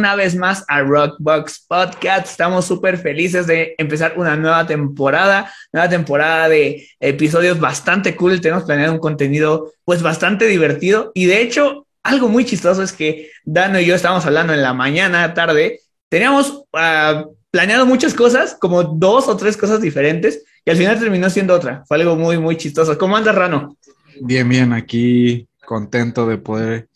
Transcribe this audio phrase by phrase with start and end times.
[0.00, 2.26] Una vez más a Rockbox Podcast.
[2.26, 8.40] Estamos súper felices de empezar una nueva temporada, nueva temporada de episodios bastante cool.
[8.40, 13.30] Tenemos planeado un contenido pues bastante divertido y de hecho algo muy chistoso es que
[13.44, 15.80] Dano y yo estábamos hablando en la mañana, tarde.
[16.08, 21.28] Teníamos uh, planeado muchas cosas, como dos o tres cosas diferentes y al final terminó
[21.28, 21.84] siendo otra.
[21.86, 22.96] Fue algo muy, muy chistoso.
[22.96, 23.76] ¿Cómo andas, Rano?
[24.22, 26.88] Bien, bien, aquí contento de poder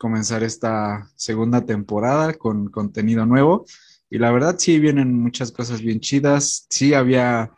[0.00, 3.66] comenzar esta segunda temporada con contenido nuevo.
[4.08, 6.66] Y la verdad sí vienen muchas cosas bien chidas.
[6.70, 7.52] Sí había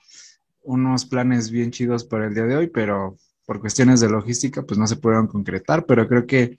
[0.64, 3.16] unos planes bien chidos para el día de hoy, pero
[3.46, 6.58] por cuestiones de logística pues no se pudieron concretar, pero creo que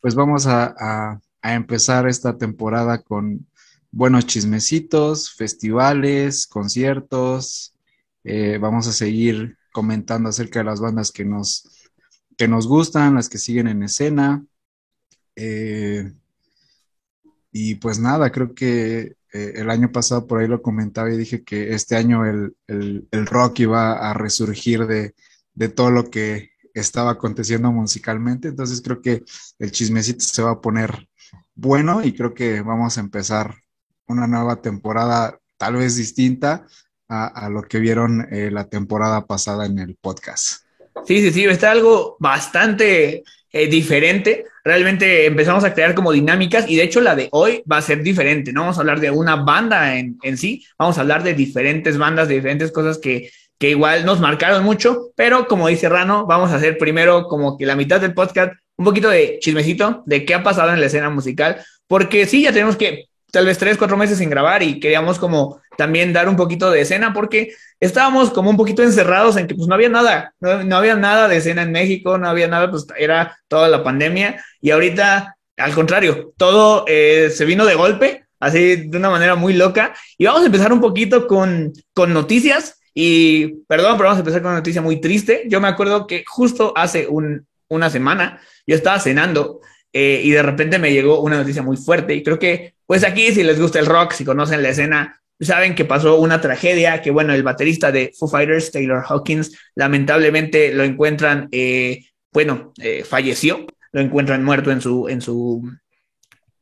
[0.00, 3.46] pues vamos a, empezar esta temporada con
[3.90, 7.74] buenos chismecitos, festivales, conciertos.
[8.24, 11.68] Eh, vamos a seguir comentando acerca de las bandas que nos,
[12.38, 14.46] que nos gustan, las que siguen en escena.
[15.36, 16.12] Eh,
[17.52, 21.44] y pues nada, creo que eh, el año pasado por ahí lo comentaba y dije
[21.44, 22.56] que este año el,
[23.26, 25.14] rock iba a resurgir de,
[25.68, 28.48] todo lo que estaba aconteciendo musicalmente.
[28.48, 29.22] Entonces creo que
[29.58, 31.08] el chismecito se va a poner
[31.54, 33.54] bueno y creo que vamos a empezar
[34.06, 36.66] una nueva temporada tal vez distinta
[37.08, 40.64] a, lo que vieron eh, la temporada pasada en el podcast.
[41.06, 43.22] Sí, sí, sí, está algo bastante
[43.52, 44.44] eh, diferente.
[44.64, 48.02] Realmente empezamos a crear como dinámicas y de hecho la de hoy va a ser
[48.02, 48.52] diferente.
[48.52, 51.98] No vamos a hablar de una banda en, en sí, vamos a hablar de diferentes
[51.98, 56.50] bandas, de diferentes cosas que, que igual nos marcaron mucho, pero como dice Rano, vamos
[56.50, 60.34] a hacer primero como que la mitad del podcast un poquito de chismecito de qué
[60.34, 63.96] ha pasado en la escena musical, porque sí, ya tenemos que tal vez tres, cuatro
[63.96, 68.50] meses sin grabar y queríamos como también dar un poquito de escena porque estábamos como
[68.50, 71.72] un poquito encerrados en que pues no había nada, no, había nada de escena en
[71.72, 77.30] México, no había nada, pues era toda la pandemia y ahorita al contrario, todo eh,
[77.34, 80.80] se vino de golpe, así de una manera muy loca y vamos a empezar un
[80.80, 85.44] poquito con, con noticias y perdón, pero vamos a empezar con una noticia muy triste.
[85.48, 89.60] Yo me acuerdo que justo hace un, una semana yo estaba cenando
[89.92, 93.32] eh, y de repente me llegó una noticia muy fuerte y creo que pues aquí
[93.32, 97.10] si les gusta el rock, si conocen la escena, saben que pasó una tragedia, que
[97.10, 102.04] bueno, el baterista de Foo Fighters, Taylor Hawkins, lamentablemente lo encuentran, eh,
[102.34, 105.66] bueno, eh, falleció, lo encuentran muerto en su, en su,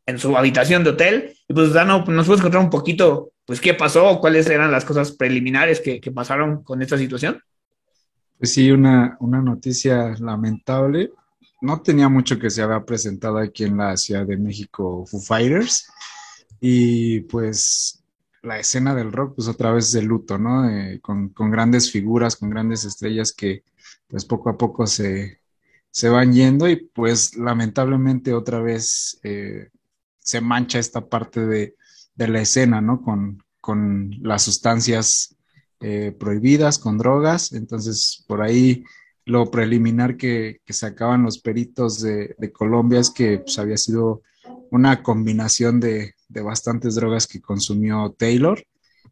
[0.06, 1.36] en su habitación de hotel.
[1.48, 5.10] Y pues Dano, nos puedes contar un poquito, pues qué pasó, cuáles eran las cosas
[5.10, 7.42] preliminares que, que pasaron con esta situación.
[8.38, 11.10] Pues sí, una, una noticia lamentable.
[11.60, 15.88] No tenía mucho que se había presentado aquí en la Ciudad de México Foo Fighters.
[16.60, 18.00] Y pues
[18.42, 20.68] la escena del rock, pues otra vez de luto, ¿no?
[20.68, 23.64] Eh, con, grandes figuras, con grandes estrellas que
[24.08, 25.40] pues poco a poco se,
[26.10, 29.70] van yendo y pues lamentablemente otra vez eh,
[30.18, 31.76] se mancha esta parte de,
[32.16, 33.00] la escena, ¿no?
[33.02, 35.36] Con, con las sustancias
[35.80, 37.52] eh, prohibidas, con drogas.
[37.52, 38.84] Entonces, por ahí
[39.24, 44.22] lo preliminar que, que sacaban los peritos de, de Colombia es que pues, había sido
[44.70, 48.64] una combinación de, de bastantes drogas que consumió Taylor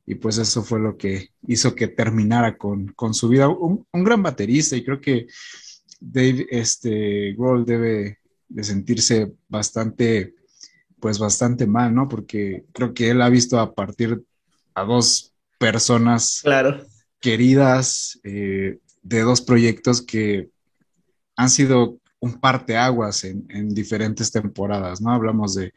[0.06, 3.49] y pues eso fue lo que hizo que terminara con, su vida.
[3.49, 5.27] Un, gran baterista y creo que
[6.01, 8.19] Dave este, Grohl debe
[8.49, 10.34] de sentirse bastante,
[10.99, 12.09] pues bastante mal, ¿no?
[12.09, 14.23] Porque creo que él ha visto a partir
[14.75, 16.87] a dos personas claro.
[17.21, 20.49] queridas eh, de dos proyectos que
[21.37, 25.12] han sido un parteaguas en, en diferentes temporadas, ¿no?
[25.12, 25.73] Hablamos de,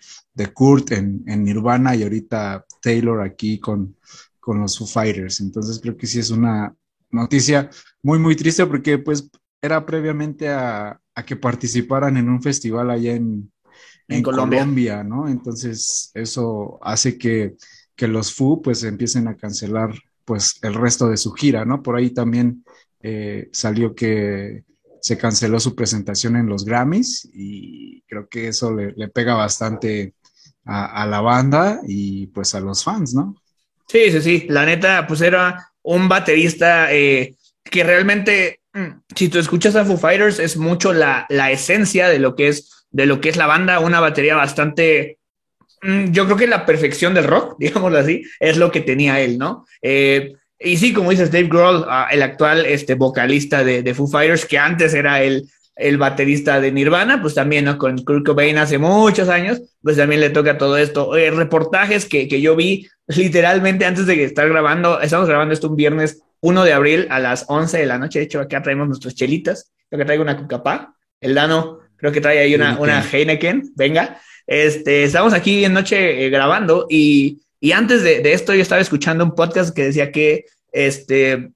[0.54, 3.96] Kurt en, Nirvana y ahorita Taylor aquí con,
[4.40, 5.40] con los Foo Fighters.
[5.40, 6.76] Entonces creo que sí es una
[7.12, 7.70] noticia
[8.02, 9.30] muy, muy triste porque pues
[9.62, 13.52] era previamente a, que participaran en un festival allá en,
[14.24, 15.04] Colombia.
[15.04, 15.30] ¿no?
[15.30, 17.56] Entonces eso hace que,
[18.00, 19.94] los Foo pues empiecen a cancelar
[20.26, 21.84] pues el resto de su gira, ¿no?
[21.84, 22.66] Por ahí también
[23.00, 24.64] eh, salió que
[25.02, 30.14] se canceló su presentación en los Grammys y creo que eso le, pega bastante
[30.64, 33.36] a, la banda y pues a los fans, ¿no?
[33.88, 39.40] Sí, sí, sí, la neta, pues era un baterista eh, que realmente, mm, si tú
[39.40, 43.30] escuchas a Foo Fighters, es mucho la, esencia de lo que es, de lo que
[43.30, 45.18] es la banda, una batería bastante
[45.82, 49.40] mm, yo creo que la perfección del rock, digámoslo así, es lo que tenía él,
[49.40, 49.66] ¿no?
[49.82, 54.08] Eh, Y sí, como dices, Dave Grohl, ah, el actual este, vocalista de, de Foo
[54.08, 57.78] Fighters, que antes era el, el baterista de Nirvana, pues también, ¿no?
[57.78, 61.16] Con Kurt Cobain hace muchos años, pues también le toca todo esto.
[61.18, 65.76] Eh, reportajes que, que, yo vi literalmente antes de estar grabando, estamos grabando esto un
[65.76, 69.16] viernes 1 de abril a las 11 de la noche, de hecho acá traemos nuestras
[69.16, 73.74] chelitas, creo que traigo una cucapá, el Dano creo que trae ahí una, una Heineken,
[73.76, 78.62] venga, este, estamos aquí en noche eh, grabando y, y antes de, de, esto yo
[78.62, 81.52] estaba escuchando un podcast que decía que este,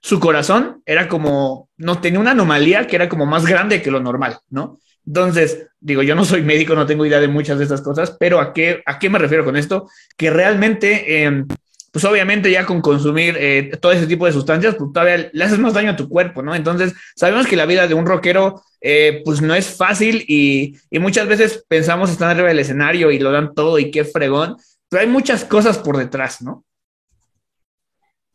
[0.00, 4.00] su corazón era como, no tenía una anomalía que era como más grande que lo
[4.00, 4.78] normal, ¿no?
[5.06, 8.40] Entonces, digo, yo no soy médico, no tengo idea de muchas de estas cosas, pero
[8.40, 9.88] ¿a qué, a qué me refiero con esto?
[10.16, 11.44] Que realmente, eh,
[11.92, 15.58] pues obviamente ya con consumir eh, todo ese tipo de sustancias, pues todavía le haces
[15.58, 16.54] más daño a tu cuerpo, ¿no?
[16.54, 20.98] Entonces, sabemos que la vida de un rockero, eh, pues no es fácil y, y,
[20.98, 24.56] muchas veces pensamos están arriba del escenario y lo dan todo y qué fregón,
[24.88, 26.64] pero hay muchas cosas por detrás, ¿no?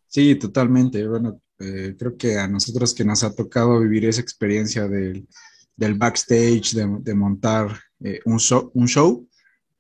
[0.08, 1.08] Sí, totalmente.
[1.08, 5.28] Bueno, eh, creo que a nosotros que nos ha tocado vivir esa experiencia del,
[5.76, 9.28] del backstage, de, montar eh, un, show,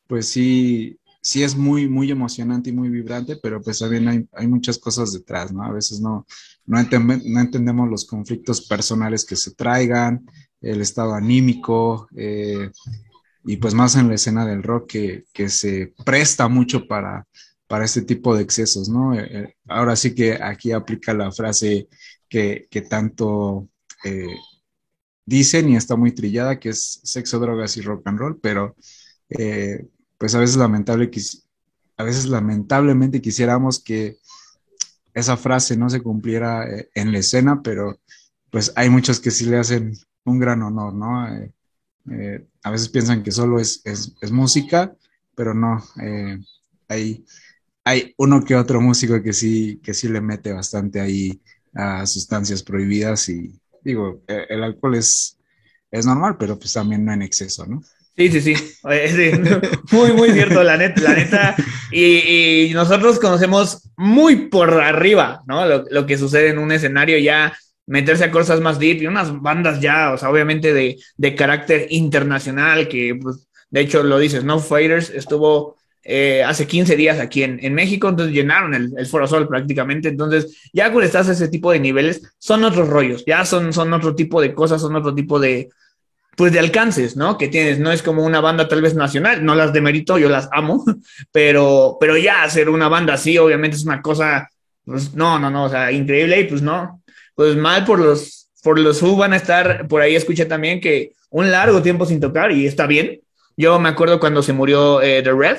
[0.07, 4.47] pues sí, sí es muy, muy emocionante y muy vibrante, pero pues también hay, hay
[4.47, 5.63] muchas cosas detrás, ¿no?
[5.63, 6.25] A veces no,
[6.65, 10.25] no, entend no, entendemos los conflictos personales que se traigan,
[10.61, 12.71] el estado anímico, eh,
[13.43, 17.27] y pues más en la escena del rock que, que se presta mucho para,
[17.67, 19.17] para este tipo de excesos, ¿no?
[19.17, 21.87] Eh, ahora sí que aquí aplica la frase
[22.29, 23.67] que, que tanto
[24.03, 24.35] eh,
[25.25, 28.75] dicen y está muy trillada, que es sexo, drogas y rock and roll, pero
[29.29, 29.87] eh,
[30.17, 31.09] pues a veces, lamentable,
[31.97, 34.17] a veces lamentablemente quisiéramos que
[35.13, 37.99] esa frase no se cumpliera eh, en la escena, pero
[38.49, 39.93] pues hay muchos que sí le hacen
[40.25, 41.27] un gran honor, ¿no?
[42.09, 44.95] Eh, a veces piensan que solo es, es, música,
[45.35, 45.83] pero no,
[46.87, 47.25] hay
[47.83, 51.41] hay uno que otro músico que sí, que sí le mete bastante ahí
[51.73, 55.37] a sustancias prohibidas y digo, e, el alcohol es,
[55.89, 57.81] es normal, pero pues también no en exceso, ¿no?
[58.15, 58.55] Sí, sí, sí.
[59.91, 61.01] Muy, muy cierto, la neta.
[61.01, 61.55] La neta.
[61.91, 65.65] Y, y, nosotros conocemos muy por arriba, ¿no?
[65.65, 67.53] Lo, lo, que sucede en un escenario ya,
[67.91, 71.87] meterse a cosas más deep y unas bandas ya, o sea, obviamente de, de carácter
[71.89, 77.43] internacional, que pues, de hecho lo dices, No Fighters estuvo eh, hace 15 días aquí
[77.43, 81.33] en, en, México, entonces llenaron el, el, Foro Sol prácticamente, entonces ya cuando estás a
[81.33, 84.95] ese tipo de niveles, son otros rollos, ya son, son otro tipo de cosas, son
[84.95, 85.67] otro tipo de,
[86.37, 87.37] pues de alcances, ¿no?
[87.37, 90.47] Que tienes, no es como una banda tal vez nacional, no las demerito, yo las
[90.53, 90.85] amo,
[91.33, 94.49] pero, pero ya hacer una banda así, obviamente es una cosa,
[94.85, 97.00] pues no, no, no, o sea, increíble y pues no,
[97.35, 101.13] pues mal por los, por los U van a estar, por ahí escuché también que
[101.29, 103.21] un largo tiempo sin tocar y está bien.
[103.57, 105.57] Yo me acuerdo cuando se murió eh, The Red,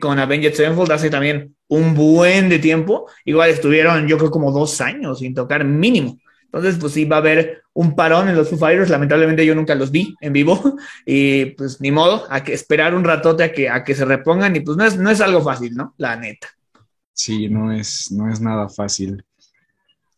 [0.00, 3.06] con Avenged Sevenfold hace también un buen de tiempo.
[3.24, 6.18] Igual estuvieron, yo creo, como dos años sin tocar mínimo.
[6.44, 8.90] Entonces, pues sí, va a haber un parón en los Foo Fighters.
[8.90, 13.04] Lamentablemente yo nunca los vi en vivo y pues ni modo, hay que esperar un
[13.04, 15.74] ratote a que, a que se repongan y pues no es, no es algo fácil,
[15.74, 15.94] ¿no?
[15.96, 16.48] La neta.
[17.14, 19.24] Sí, no es, no es nada fácil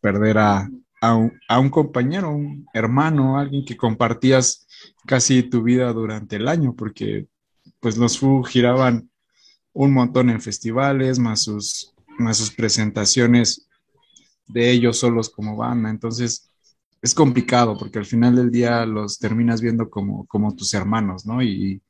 [0.05, 0.69] perder a,
[1.01, 4.67] a, un, compañero, un hermano, alguien que compartías
[5.07, 7.25] casi tu vida durante el año, porque
[7.79, 9.09] pues los Foo giraban
[9.73, 13.67] un montón en festivales, más sus, más sus presentaciones
[14.45, 15.89] de ellos solos como banda.
[15.89, 16.51] Entonces,
[17.01, 21.41] es complicado porque al final del día los terminas viendo como, como tus hermanos, ¿no?
[21.41, 21.81] Y,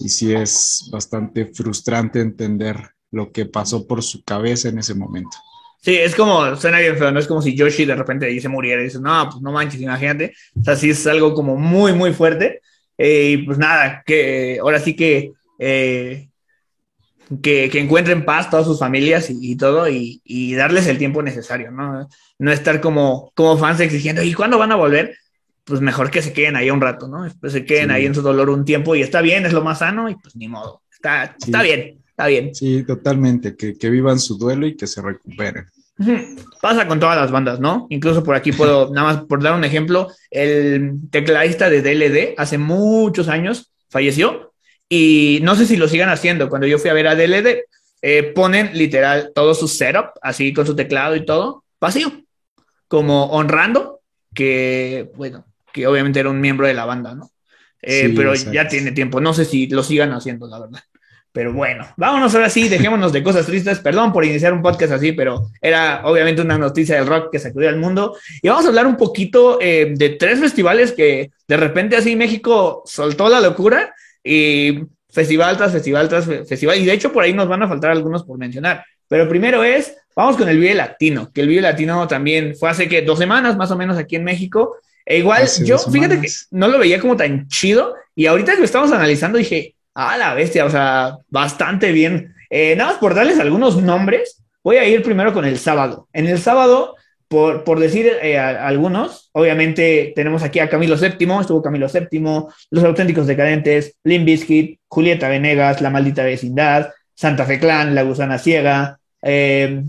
[0.00, 5.36] y sí es bastante frustrante entender lo que pasó por su cabeza en ese momento.
[5.82, 8.80] Sí, es como, suena bien feo, no es como si Yoshi de repente se muriera
[8.80, 10.32] y dices, no, pues no manches, imagínate.
[10.58, 12.60] O sea, sí es algo como muy, muy fuerte.
[12.96, 16.28] Eh, y pues nada, que ahora sí que eh,
[17.42, 21.22] que, que, encuentren paz todas sus familias y, y todo y, y, darles el tiempo
[21.22, 22.08] necesario, ¿no?
[22.38, 25.16] No estar como, como fans exigiendo, ¿y cuándo van a volver?
[25.64, 27.26] Pues mejor que se queden ahí un rato, ¿no?
[27.40, 27.94] Pues se queden sí.
[27.94, 30.36] ahí en su dolor un tiempo y está bien, es lo más sano y pues
[30.36, 31.50] ni modo, está, sí.
[31.50, 32.54] está bien, está bien.
[32.54, 35.66] Sí, totalmente, que, que vivan su duelo y que se recuperen.
[36.60, 37.86] Pasa con todas las bandas, ¿no?
[37.90, 42.58] Incluso por aquí puedo, nada más por dar un ejemplo, el tecladista de DLD hace
[42.58, 44.52] muchos años falleció
[44.88, 46.48] y no sé si lo sigan haciendo.
[46.48, 47.64] Cuando yo fui a ver a DLD,
[48.02, 52.12] eh, ponen literal todo su setup, así con su teclado y todo, vacío,
[52.88, 54.00] como honrando
[54.34, 57.30] que, bueno, que obviamente era un miembro de la banda, ¿no?
[57.80, 58.52] Eh, sí, pero exacto.
[58.52, 59.20] ya tiene tiempo.
[59.20, 60.80] No sé si lo sigan haciendo, la verdad.
[61.32, 63.78] Pero bueno, vámonos ahora sí, dejémonos de cosas tristes.
[63.78, 67.70] Perdón por iniciar un podcast así, pero era obviamente una noticia del rock que sacudió
[67.70, 68.16] al mundo.
[68.42, 72.82] Y vamos a hablar un poquito eh, de tres festivales que de repente así México
[72.84, 74.80] soltó la locura y
[75.12, 78.24] festival tras festival tras festival, y de hecho por ahí nos van a faltar algunos
[78.24, 82.56] por mencionar, Pero primero es, vamos con el Vive Latino, que el Vive Latino también
[82.56, 84.78] fue hace que dos semanas más o menos aquí en México.
[85.04, 88.64] E igual, yo, fíjate que no lo veía como tan chido y ahorita que lo
[88.64, 92.34] estamos analizando dije, ah, la bestia, o sea, bastante bien.
[92.50, 96.08] Eh, nada más por darles algunos nombres, voy a ir primero con el sábado.
[96.12, 96.96] En el sábado
[97.28, 102.20] por, por decir eh, algunos, obviamente tenemos aquí a Camilo VII, estuvo Camilo VII,
[102.70, 108.38] Los Auténticos Decadentes, Lim Biscuit, Julieta Venegas, La Maldita Vecindad, Santa Fe Clan, La Gusana
[108.38, 109.82] Ciega, eh,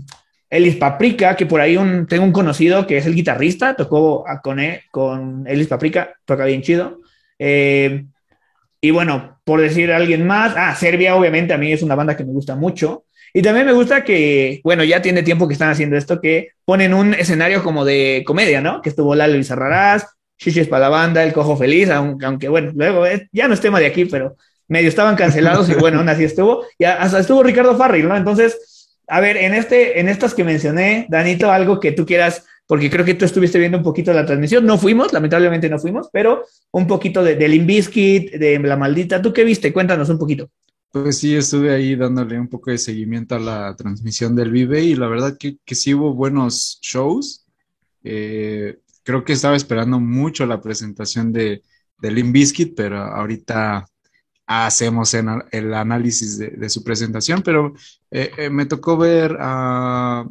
[0.48, 4.40] Elis Paprika, que por ahí un, tengo un conocido que es el guitarrista, tocó a,
[4.40, 4.58] con,
[4.90, 7.00] con Elis Paprika, toca bien chido.
[7.38, 8.04] Eh,
[8.84, 12.22] y bueno, por decir alguien más, ah, Serbia obviamente a mí es una banda que
[12.22, 13.06] me gusta mucho.
[13.32, 16.92] Y también me gusta que, bueno, ya tiene tiempo que están haciendo esto, que ponen
[16.92, 18.82] un escenario como de comedia, ¿no?
[18.82, 23.48] Que estuvo Lalo Bizarrarás, Chichis para la banda, El Cojo Feliz, aunque, bueno, luego ya
[23.48, 24.36] no es tema de aquí, pero
[24.68, 26.66] medio estaban cancelados y bueno, aún así estuvo.
[26.78, 28.18] Y hasta estuvo Ricardo Farril, ¿no?
[28.18, 32.90] Entonces, a ver, en, este, en estas que mencioné, Danito, algo que tú quieras, porque
[32.90, 36.44] creo que tú estuviste viendo un poquito la transmisión, no fuimos, lamentablemente no fuimos, pero
[36.72, 39.72] un poquito de, de Limbiskit, de La Maldita, ¿tú qué viste?
[39.72, 40.48] Cuéntanos un poquito.
[40.94, 44.94] Pues sí, estuve ahí dándole un poco de seguimiento a la transmisión del Vive y
[44.94, 47.44] la verdad que, que sí hubo buenos shows.
[48.04, 51.62] Eh, creo que estaba esperando mucho la presentación de,
[51.98, 52.36] de Limp
[52.76, 53.86] pero ahorita
[54.46, 57.74] hacemos el análisis de, su presentación, pero
[58.10, 60.24] eh, eh, me tocó ver a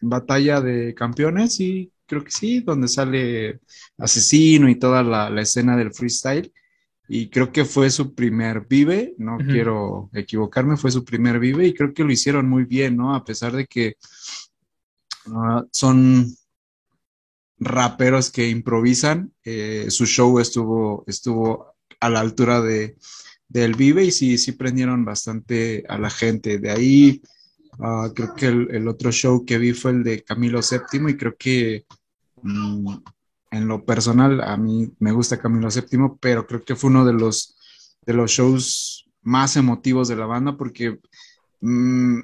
[0.00, 3.60] Batalla de Campeones y creo que sí, donde sale
[3.98, 6.52] Asesino y toda la, la escena del freestyle
[7.08, 11.74] y creo que fue su primer vive, no quiero equivocarme, fue su primer vive y
[11.74, 13.14] creo que lo hicieron muy bien, ¿no?
[13.14, 13.96] A pesar de que
[15.32, 16.34] ah, son
[17.58, 22.96] raperos que improvisan, eh, su show estuvo, estuvo a la altura de,
[23.48, 26.58] del vive y sí, sí prendieron bastante a la gente.
[26.58, 27.22] De ahí,
[27.80, 31.36] ah, creo que el, otro show que vi fue el de Camilo VII y creo
[31.36, 31.84] que...
[32.42, 32.94] Mm,
[33.52, 37.12] en lo personal, a mí me gusta Camilo VII, pero creo que fue uno de
[37.12, 37.56] los,
[38.04, 40.98] de los shows más emotivos de la banda porque
[41.60, 42.18] mm,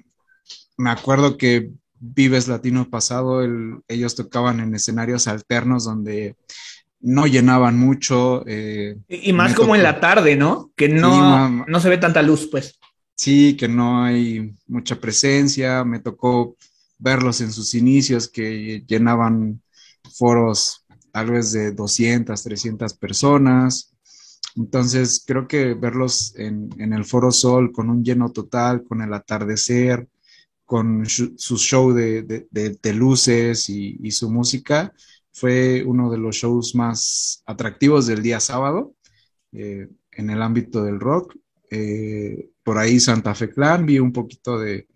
[0.77, 1.71] me acuerdo que
[2.05, 3.43] Vives Latino pasado,
[3.87, 6.35] ellos tocaban en escenarios alternos donde
[7.01, 8.43] no llenaban mucho.
[8.45, 10.73] Eh, y, más como en la tarde, ¿no?
[10.75, 12.81] Que no, no se ve tanta luz, pues.
[13.15, 15.85] Sí, que no hay mucha presencia.
[15.85, 16.57] Me tocó
[16.99, 19.63] verlos en sus inicios que llenaban
[20.15, 23.95] foros tal vez de 200, 300 personas.
[24.57, 30.09] Entonces, creo que verlos en, el Foro Sol con un lleno total, con el atardecer,
[30.65, 32.47] con su show de,
[32.95, 34.93] luces y, su música,
[35.33, 38.95] fue uno de los shows más atractivos del día sábado
[39.53, 41.37] eh, en el ámbito del rock.
[41.71, 44.87] Eh, por ahí Santa Fe Clan, vi un poquito de,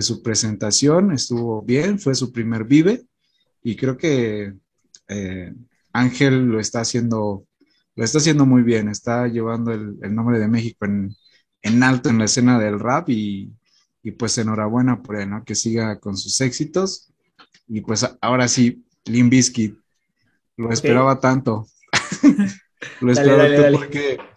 [0.00, 3.06] su presentación, estuvo bien, fue su primer vive
[3.62, 4.52] y creo que
[5.08, 5.54] eh,
[5.92, 7.46] Ángel lo está haciendo,
[7.94, 12.24] lo está haciendo muy bien, está llevando el, nombre de México en, alto en la
[12.26, 13.52] escena del rap y,
[14.18, 15.44] pues enhorabuena por él, ¿no?
[15.44, 17.12] Que siga con sus éxitos.
[17.66, 19.76] Y pues ahora sí, Lim Biscuit,
[20.56, 21.66] lo esperaba tanto.
[23.00, 24.35] lo esperaba tanto porque e, e,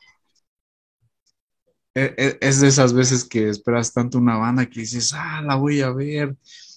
[2.41, 5.91] es de esas veces que esperas tanto una banda que dices, ah, la voy a
[5.91, 6.36] ver.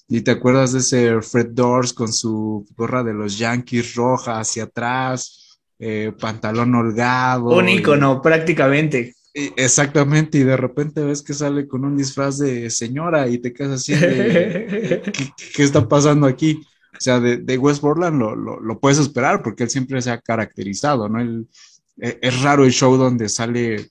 [0.09, 4.65] ¿Y te acuerdas de ese Fred Doors con su gorra de los Yankees roja hacia
[4.65, 7.57] atrás, eh, pantalón holgado?
[7.57, 9.15] Un icono, prácticamente.
[9.35, 13.81] Exactamente, y de repente ves que sale con un disfraz de señora y te quedas
[13.81, 16.61] así ¿qué, está pasando aquí?
[16.93, 21.23] O sea, de, West Portland lo, puedes esperar porque él siempre se ha caracterizado, ¿no?
[21.23, 23.89] E, es raro el show donde sale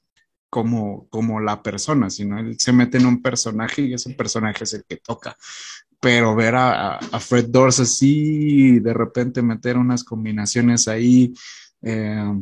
[0.51, 4.73] como, como la persona, sino él se mete en un personaje y ese personaje es
[4.73, 5.37] el que toca.
[6.01, 11.33] Pero ver a, Fred Doors así, de repente meter unas combinaciones ahí,
[11.81, 12.33] eh,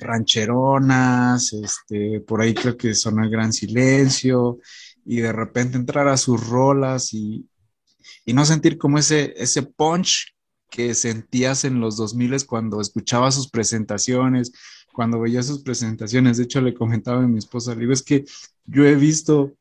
[0.00, 4.58] rancheronas, este, por ahí creo que son el gran silencio,
[5.04, 7.48] y de repente entrar a sus rolas y,
[8.26, 10.34] no sentir como ese, ese punch
[10.68, 14.50] que sentías en los 2000 cuando escuchaba sus presentaciones,
[14.92, 16.36] cuando veía sus presentaciones.
[16.36, 18.24] De hecho, le comentaba a mi esposa, le digo, es que
[18.66, 19.52] yo he visto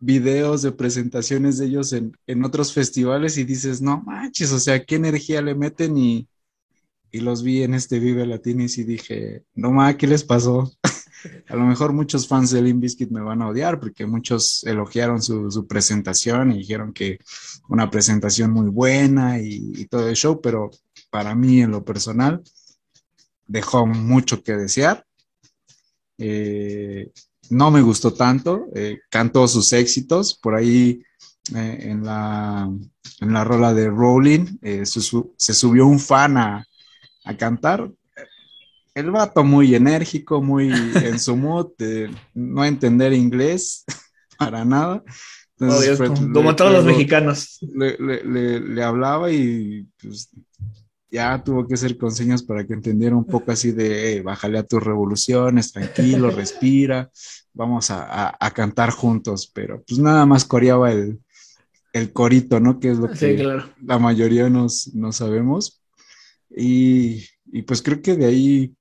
[0.00, 4.96] videos de presentaciones de ellos en, otros festivales y dices, no manches, o sea, qué
[4.96, 6.28] energía le meten y,
[7.10, 10.70] los vi en este Vive Latinis y dije, no ma, ¿qué les pasó?
[11.48, 15.22] a lo mejor muchos fans de Limp Bizkit me van a odiar porque muchos elogiaron
[15.22, 17.18] su, presentación y dijeron que
[17.68, 20.70] una presentación muy buena y, todo el show, pero
[21.10, 22.42] para mí en lo personal
[23.48, 25.04] dejó mucho que desear.
[26.18, 27.10] Eh,
[27.50, 31.02] no me gustó tanto, eh, cantó sus éxitos, por ahí
[31.54, 32.70] eh, en, la,
[33.20, 36.64] en la rola de Rolling, eh, se subió un fan a,
[37.24, 37.90] a cantar.
[38.94, 43.84] El vato muy enérgico, muy en su mood, de no entender inglés
[44.38, 45.02] para nada.
[45.56, 45.98] Pues,
[46.32, 47.58] como, todos los mexicanos.
[47.74, 50.30] Le, hablaba y pues,
[51.10, 54.66] ya tuvo que hacer con señas para que entendiera un poco así de, bájale a
[54.66, 57.10] tus revoluciones, tranquilo, respira,
[57.54, 61.20] vamos a, cantar juntos, pero pues nada más coreaba el,
[62.12, 62.78] corito, ¿no?
[62.78, 65.82] Que es lo que la mayoría nos, no sabemos.
[66.48, 67.24] Y,
[67.66, 68.76] pues creo que de ahí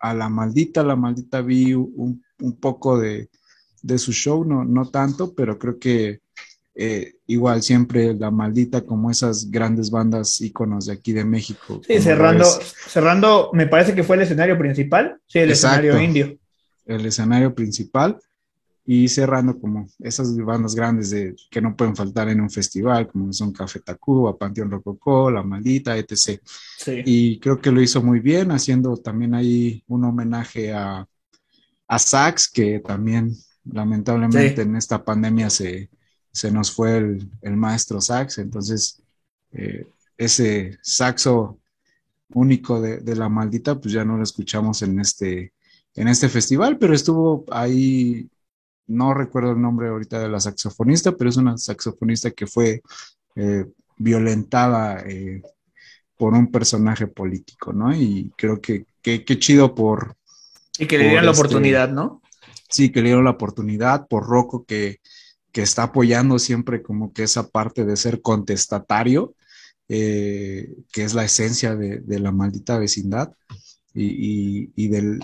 [0.00, 2.24] a la maldita, la maldita vi un,
[2.60, 3.28] poco de,
[3.96, 6.20] su show, no, no tanto, pero creo que
[6.74, 11.80] eh, igual siempre la maldita como esas grandes bandas íconos de aquí de México.
[11.86, 16.38] Sí, cerrando, cerrando, me parece que fue el escenario principal, sí, el escenario indio.
[16.84, 18.18] El escenario principal
[18.84, 23.32] y cerrando como esas bandas grandes de, que no pueden faltar en un festival, como
[23.32, 26.40] son Café Tacuba, Panteón Rococó, La Maldita, etc.
[27.04, 31.06] Y creo que lo hizo muy bien, haciendo también ahí un homenaje a,
[31.86, 33.32] a Sax, que también
[33.64, 35.88] lamentablemente en esta pandemia se,
[36.32, 39.02] se nos fue el, maestro Sax, entonces
[39.52, 39.86] eh,
[40.16, 41.58] ese saxo
[42.34, 45.52] único de, de, La Maldita, pues ya no lo escuchamos en este,
[45.94, 48.28] en este festival, pero estuvo ahí
[48.86, 52.82] no recuerdo el nombre ahorita de la saxofonista, pero es una saxofonista que fue
[53.36, 55.42] eh, violentada eh,
[56.16, 57.94] por un personaje político, ¿no?
[57.94, 60.16] Y creo que qué chido por...
[60.78, 62.22] Y que le dieron la este oportunidad, ¿no?
[62.68, 65.00] Sí, que le dieron la oportunidad por Rocco, que,
[65.60, 69.34] está apoyando siempre como que esa parte de ser contestatario,
[69.88, 73.34] eh, que es la esencia de la maldita vecindad
[73.94, 75.22] y, del,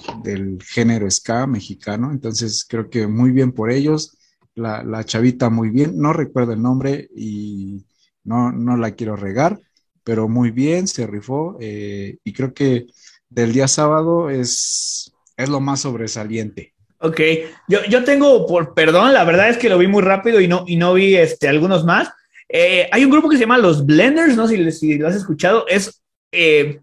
[0.62, 2.10] género ska mexicano.
[2.10, 4.16] Entonces creo que muy bien por ellos.
[4.54, 7.86] La, chavita muy bien, no recuerdo el nombre y
[8.24, 9.60] no, no la quiero regar,
[10.02, 12.86] pero muy bien, se rifó eh, y creo que
[13.28, 16.74] del día sábado es, es lo más sobresaliente.
[17.00, 17.20] Ok,
[17.68, 20.64] yo, yo tengo, por perdón, la verdad es que lo vi muy rápido y no,
[20.66, 22.10] y no vi este, algunos más.
[22.48, 25.66] Eh, hay un grupo que se llama Los Blenders, no sé si, lo has escuchado,
[25.68, 26.80] es eh,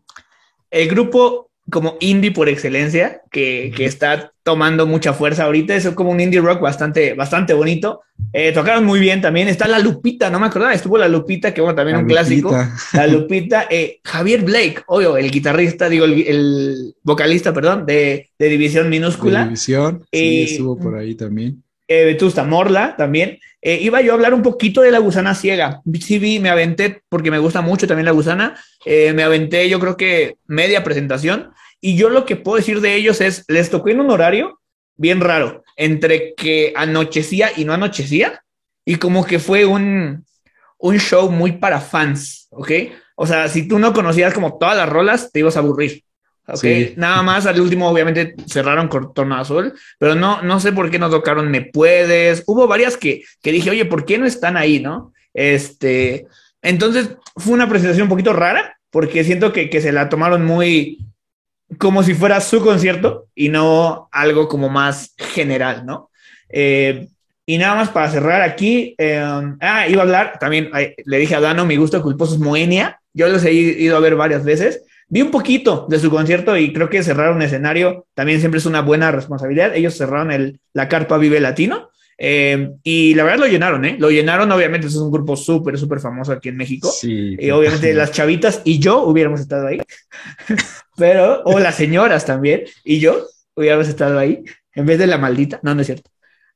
[0.71, 5.75] el grupo como indie por excelencia, que, que, está tomando mucha fuerza ahorita.
[5.75, 8.01] Es como un indie rock bastante, bastante bonito.
[8.33, 9.47] Eh, tocaron muy bien también.
[9.47, 12.55] Está La Lupita, no me acordaba, estuvo La Lupita, que bueno, también un clásico.
[12.93, 13.67] La Lupita.
[13.69, 19.45] Eh, Javier Blake, obvio, el guitarrista, digo, el, vocalista, perdón, de, de División Minúscula.
[19.45, 21.64] División, sí, eh, estuvo por ahí también.
[21.87, 23.39] Eh, Vetusta Morla también.
[23.61, 25.81] Eh, iba yo a hablar un poquito de la gusana ciega.
[26.01, 29.79] Sí vi, me aventé, porque me gusta mucho también la gusana, eh, me aventé yo
[29.79, 33.89] creo que media presentación y yo lo que puedo decir de ellos es, les tocó
[33.89, 34.59] en un horario
[34.97, 38.43] bien raro, entre que anochecía y no anochecía,
[38.85, 40.25] y como que fue un,
[40.77, 42.71] un show muy para fans, ¿ok?
[43.15, 46.03] O sea, si tú no conocías como todas las rolas, te ibas a aburrir.
[46.47, 46.63] Ok,
[46.95, 50.99] nada más al último obviamente cerraron con Torno Azul, pero no, no sé por qué
[50.99, 52.43] nos tocaron Me Puedes.
[52.45, 55.11] Hubo varias que, que dije, oye, ¿por qué no están ahí, no?
[55.33, 56.27] Este,
[56.61, 60.99] entonces fue una presentación un poquito rara, porque siento que, que se la tomaron muy
[61.79, 66.11] como si fuera su concierto y no algo como más general, ¿no?
[66.49, 67.07] Eh,
[67.45, 69.19] y nada más para cerrar aquí, eh,
[69.61, 70.69] ah, iba a hablar, también
[71.05, 74.15] le dije a Dano, mi gusto culposo es Moenia, yo los he ido a ver
[74.15, 74.83] varias veces,
[75.15, 78.65] Vi un poquito de su concierto y creo que cerrar un escenario también siempre es
[78.65, 79.73] una buena responsabilidad.
[79.73, 83.95] Ellos cerraron el, la carpa Vive Latino eh, y la verdad lo llenaron, ¿eh?
[83.97, 86.91] Lo llenaron, obviamente, es un grupo súper, súper famoso aquí en México.
[86.91, 87.37] Sí.
[87.39, 89.79] Y obviamente las chavitas y yo hubiéramos estado ahí,
[90.97, 93.25] pero, o las señoras también, y yo
[93.55, 95.61] hubiéramos estado ahí en vez de la maldita.
[95.63, 96.11] No, no es cierto.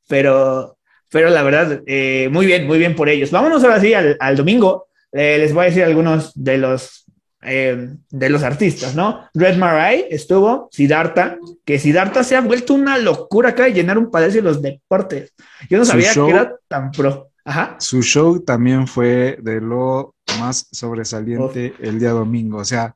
[0.10, 0.78] Pero,
[1.10, 3.32] pero la verdad, eh, muy bien, muy bien por ellos.
[3.32, 4.88] Vámonos ahora sí al, al domingo.
[5.14, 7.06] Eh, les voy a decir algunos de los
[7.42, 9.22] eh, de los artistas, ¿no?
[9.34, 14.12] Red Marai estuvo, Siddhartha, que Siddhartha se ha vuelto una locura acá de llenar un
[14.12, 15.34] palacio de los deportes.
[15.70, 17.30] Yo no sabía que era tan pro.
[17.46, 17.78] Ajá.
[17.80, 22.58] Su show también fue de lo más sobresaliente el día domingo.
[22.58, 22.96] O sea,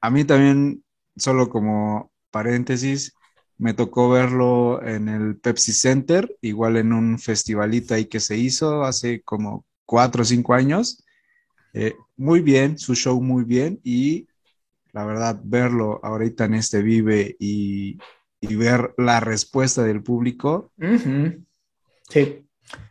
[0.00, 0.82] a mí también,
[1.16, 3.14] solo como paréntesis,
[3.58, 8.84] me tocó verlo en el Pepsi Center, igual en un festivalito ahí que se hizo
[8.84, 11.04] hace como cuatro o cinco años.
[11.72, 14.28] Eh, muy bien, su show muy bien y
[14.92, 17.98] la verdad, verlo ahorita en este Vive y,
[18.42, 20.72] ver la respuesta del público.
[22.08, 22.44] Sí,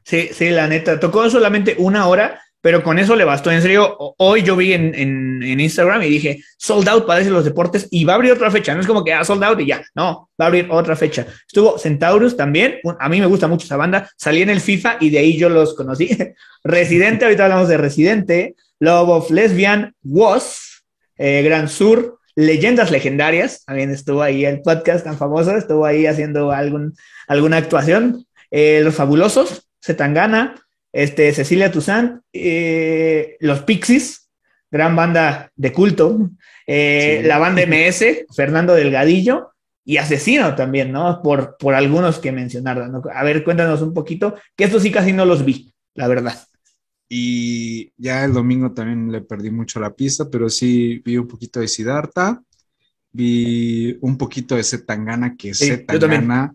[0.04, 1.00] sí, sí, la neta.
[1.00, 3.52] Tocó solamente una hora, pero con eso le bastó.
[3.52, 7.88] En serio, hoy yo vi en, en, Instagram y dije, sold out parece los deportes
[7.90, 8.74] y va a abrir otra fecha.
[8.74, 9.82] No es como que, ah, sold out y ya.
[9.96, 11.26] No, va a abrir otra fecha.
[11.48, 12.80] Estuvo Centaurus también.
[13.00, 14.10] A mí me gusta mucho esa banda.
[14.18, 16.10] Salí en el FIFA y de ahí yo los conocí.
[16.64, 18.56] Residente, ahorita hablamos de Residente.
[18.80, 20.84] Love of Lesbian, Was,
[21.18, 23.64] eh, Gran Sur, Leyendas Legendarias.
[23.66, 25.56] También estuvo ahí el podcast tan famoso.
[25.56, 26.94] Estuvo ahí haciendo algún,
[27.28, 28.26] alguna actuación.
[28.52, 30.56] Eh, los Fabulosos, Zetangana
[30.92, 34.30] este, Cecilia Toussaint, eh, los Pixies,
[34.72, 36.30] gran banda de culto,
[36.68, 39.52] eh, la banda MS, Fernando Delgadillo
[39.84, 41.22] y Asesino también, ¿no?
[41.24, 43.02] Por, por algunos que mencionaron.
[43.14, 46.38] A ver, cuéntanos un poquito, que estos sí casi no los vi, la verdad.
[47.08, 51.60] Y ya el domingo también le perdí mucho la pista, pero sí vi un poquito
[51.60, 52.44] de Siddhartha,
[53.12, 56.54] vi un poquito de Zetangana, que sí, Zetangana,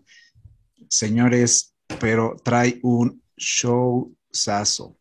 [0.87, 4.95] señores, pero trae un show saso.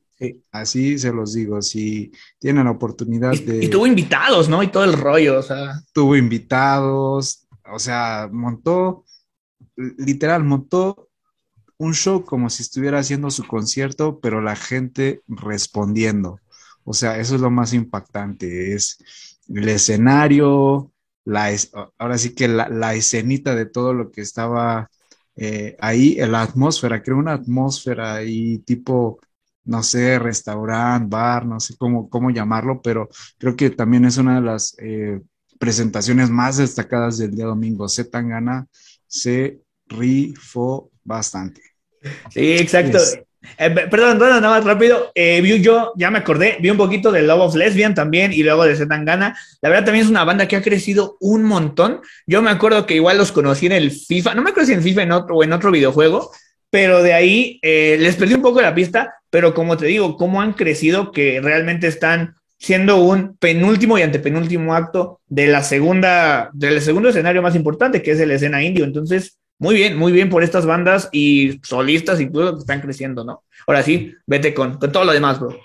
[0.51, 3.64] Así se los digo, si tienen la oportunidad de...
[3.64, 4.62] Y tuvo invitados, ¿no?
[4.62, 5.83] Y todo el rollo, o sea.
[5.92, 9.05] Tuvo invitados, o sea, montó,
[9.77, 11.11] literal, montó
[11.77, 16.40] un show como si estuviera haciendo su concierto, pero la gente respondiendo.
[16.85, 20.92] O sea, eso es lo más impactante, es el escenario,
[21.25, 21.51] la
[21.99, 24.90] ahora sí que la, escenita de todo lo que estaba
[25.37, 29.18] eh, ahí, la atmósfera, creo una atmósfera ahí tipo
[29.64, 34.37] no sé, restaurante, bar, no sé cómo, cómo llamarlo, pero creo que también es una
[34.37, 35.20] de las eh,
[35.59, 37.88] presentaciones más destacadas del día domingo.
[37.88, 38.66] Z Tangana
[39.07, 41.62] se rifó bastante.
[42.31, 42.99] Sí, exacto.
[43.59, 45.12] Eh, perdón, nada más rápido.
[45.14, 48.42] Eh, vi yo, ya me acordé, vi un poquito de Love of Lesbian también y
[48.42, 49.37] luego de Zetangana.
[49.61, 52.00] La verdad también es una banda que ha crecido un montón.
[52.26, 54.83] Yo me acuerdo que igual los conocí en el FIFA, no me acuerdo si en
[54.83, 56.30] FIFA en otro, o en otro videojuego,
[56.70, 60.40] pero de ahí eh, les perdí un poco la pista, pero como te digo, cómo
[60.42, 66.80] han crecido que realmente están siendo un penúltimo y antepenúltimo acto de la segunda, del
[66.80, 68.85] segundo escenario más importante, que es el escena indio.
[68.85, 73.45] Entonces, muy bien, muy bien por estas bandas y solistas todo que están creciendo, ¿no?
[73.67, 75.59] Ahora sí, vete con, con todo lo demás, bro.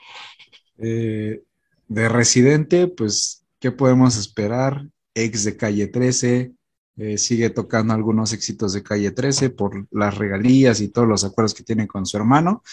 [0.78, 1.41] Eh,
[1.88, 4.86] de Residente, pues, ¿qué podemos esperar?
[5.13, 6.54] Ex de Calle 13,
[6.97, 11.54] eh, sigue tocando algunos éxitos de Calle 13 por las regalías y todos los acuerdos
[11.54, 12.63] que tiene con su hermano.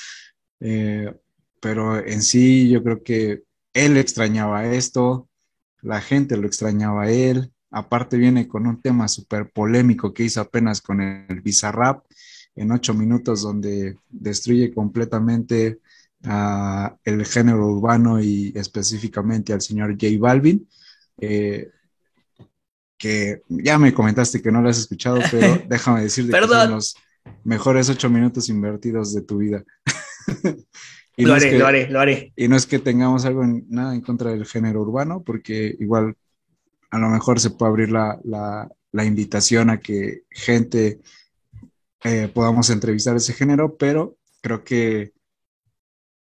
[0.60, 1.14] Eh,
[1.60, 5.28] pero en sí yo creo que él extrañaba esto,
[5.80, 7.52] la gente lo extrañaba a él.
[7.76, 12.06] Aparte viene con un tema súper polémico que hizo apenas con el Bizarrap
[12.54, 15.80] en ocho minutos donde destruye completamente
[16.24, 20.66] a el género urbano y específicamente al señor J Balvin.
[21.20, 21.68] Eh,
[22.96, 26.96] que ya me comentaste que no lo has escuchado, pero déjame decirte que son los
[27.44, 29.62] mejores ocho minutos invertidos de tu vida.
[31.18, 32.32] y lo haré, lo haré, lo haré.
[32.36, 36.16] Y no es que tengamos algo nada en contra del género urbano, porque igual
[36.90, 41.00] a lo mejor se puede abrir la, la, invitación a que gente
[42.04, 45.12] eh, podamos entrevistar ese género, pero creo que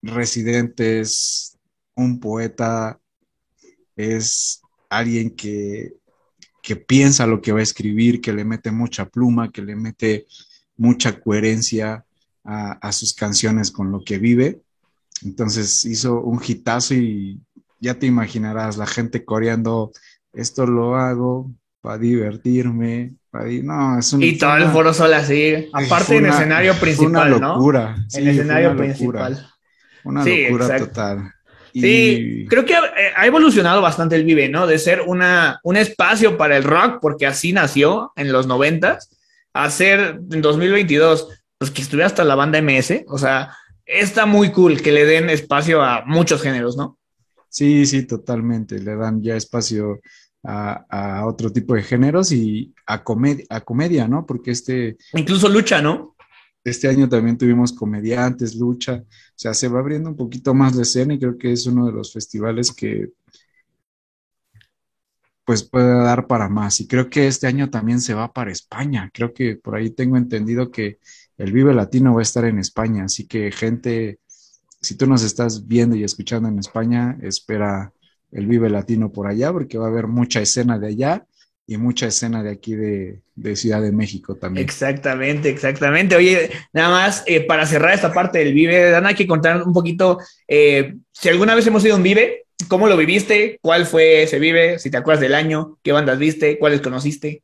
[0.03, 1.57] Residente es
[1.95, 3.01] un poeta,
[3.97, 5.95] es alguien que
[6.65, 10.27] que piensa lo que va a escribir, que le mete mucha pluma, que le mete
[10.79, 12.07] mucha coherencia
[12.43, 14.63] a, sus canciones con lo que vive.
[15.23, 17.39] Entonces hizo un hitazo y
[17.81, 19.93] ya te imaginarás la gente coreando,
[20.35, 25.69] esto lo hago para divertirme, para no, es un, Y todo el foro solo así,
[25.73, 28.19] aparte en escenario principal, una locura, ¿no?
[28.19, 29.47] en escenario principal.
[30.05, 31.35] Una locura total.
[31.73, 34.67] Sí, creo que ha evolucionado bastante el Vive, ¿no?
[34.67, 39.11] De ser una, un espacio para el rock, porque así nació en los noventas,
[39.53, 43.51] a ser en 2022, pues que estuviera hasta la banda MS, o sea,
[43.85, 46.99] está muy cool que le den espacio a muchos géneros, ¿no?
[47.49, 50.01] Sí, sí, totalmente, le dan ya espacio
[50.45, 54.27] a, a otro tipo de géneros y a, comedia, a comedia, ¿no?
[54.27, 54.97] Porque este...
[55.15, 56.15] Incluso lucha, ¿no?
[56.63, 60.83] Este año también tuvimos comediantes, lucha, o sea, se va abriendo un poquito más la
[60.83, 63.11] escena y creo que es uno de los festivales que
[65.45, 66.81] pues puede dar para más.
[66.81, 69.11] Y creo que este año también se va para España.
[69.13, 70.99] Creo que por ahí tengo entendido que
[71.37, 73.05] el Vive Latino va a estar en España.
[73.05, 74.21] Así que gente,
[74.81, 77.93] si tú nos estás viendo y escuchando en España, espera
[78.35, 81.27] el Vive Latino por allá porque va a haber mucha escena de allá
[81.67, 83.23] y mucha escena de aquí de,
[83.57, 84.65] Ciudad de México también.
[84.65, 86.15] Exactamente, exactamente.
[86.15, 89.73] Oye, nada más eh, para cerrar esta parte del Vive, Dan, hay que contar un
[89.73, 93.59] poquito, eh, si alguna vez hemos ido a un Vive, ¿cómo lo viviste?
[93.63, 94.79] ¿Cuál fue ese Vive?
[94.79, 96.59] Si te acuerdas del año, ¿qué bandas viste?
[96.59, 97.43] ¿Cuáles conociste?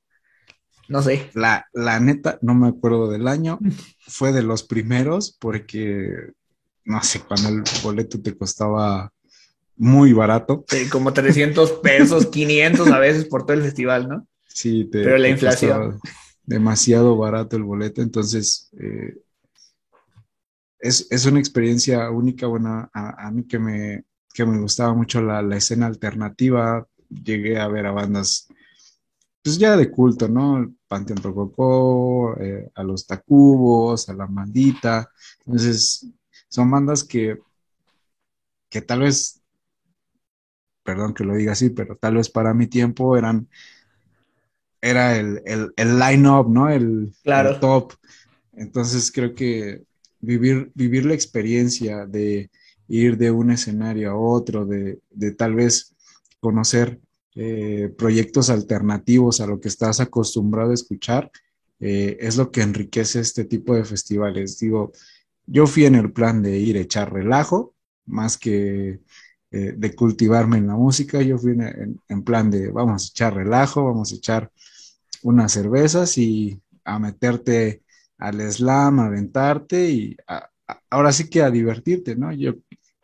[0.88, 1.30] No sé.
[1.34, 3.58] La, la neta, no me acuerdo del año.
[4.06, 6.32] fue de los primeros porque
[6.84, 9.12] no sé, cuando el boleto te costaba
[9.80, 10.62] muy barato.
[10.68, 14.28] Sí, como 300 pesos, 500 a veces por todo el festival, ¿no?
[14.46, 15.98] Sí, pero la inflación.
[16.44, 19.16] Demasiado barato el boleto, entonces eh,
[20.80, 25.56] es, una experiencia única, bueno, a, mí que me, que me gustaba mucho la, la,
[25.56, 28.48] escena alternativa, llegué a ver a bandas,
[29.42, 30.74] pues ya de culto, ¿no?
[30.88, 35.08] Panteón Rococó, eh, a los Tacubos, a la Maldita,
[35.46, 36.06] entonces
[36.48, 37.38] son bandas que,
[38.68, 39.39] que tal vez,
[40.90, 43.48] perdón que lo diga así, pero tal vez para mi tiempo eran
[44.82, 45.40] era el,
[45.76, 46.68] el, line-up, ¿no?
[46.68, 47.14] El,
[47.60, 47.92] top.
[48.54, 49.84] Entonces creo que
[50.20, 52.50] vivir, vivir la experiencia de
[52.88, 55.00] ir de un escenario a otro, de,
[55.38, 55.94] tal vez
[56.40, 56.98] conocer
[57.36, 61.30] eh, proyectos alternativos a lo que estás acostumbrado a escuchar,
[61.78, 64.58] eh, es lo que enriquece este tipo de festivales.
[64.58, 64.90] Digo,
[65.46, 67.74] yo fui en el plan de ir a echar relajo,
[68.06, 68.98] más que
[69.52, 71.56] eh, de cultivarme en la música, yo fui
[72.08, 74.50] en, plan de vamos a echar relajo, vamos a echar
[75.22, 77.82] unas cervezas y a meterte
[78.18, 80.16] al slam, a aventarte y
[80.88, 82.32] ahora sí que a divertirte, ¿no?
[82.32, 82.54] Yo,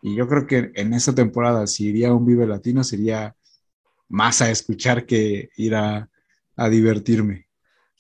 [0.03, 3.35] y yo creo que en esta temporada, si iría a un Vive Latino, sería
[4.09, 6.09] más a escuchar que ir a,
[6.71, 7.49] divertirme.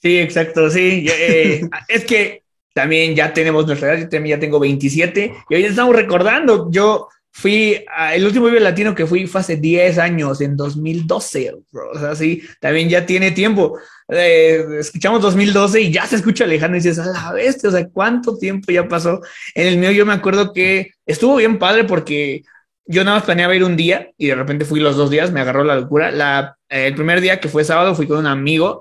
[0.00, 1.06] Sí, exacto, sí.
[1.10, 5.64] Eh, es que también ya tenemos nuestra edad, yo también ya tengo 27 y hoy
[5.64, 10.56] estamos recordando, yo Fui, el último Vive Latino que fui fue hace 10 años, en
[10.56, 11.52] 2012,
[11.94, 13.78] O sea, sí, también ya tiene tiempo.
[14.08, 17.86] Eh, escuchamos 2012 y ya se escucha lejano y dices, a la bestia, o sea,
[17.90, 19.20] ¿cuánto tiempo ya pasó?
[19.54, 22.40] En el mío yo me acuerdo que estuvo bien padre porque
[22.86, 25.42] yo nada más planeaba ir un día y de repente fui los dos días, me
[25.42, 26.10] agarró la locura.
[26.10, 28.80] La, el primer día que fue sábado fui con un amigo,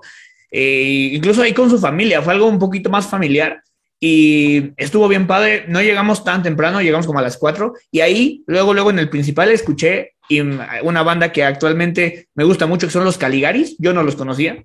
[0.49, 3.61] eh, incluso ahí con su familia, fue algo un poquito más familiar
[3.99, 5.65] y estuvo bien padre.
[5.67, 9.09] No llegamos tan temprano, llegamos como a las 4 y ahí luego, luego en el
[9.09, 10.15] principal escuché
[10.83, 13.75] una banda que actualmente me gusta mucho, que son los Caligaris.
[13.77, 14.63] Yo no los conocía.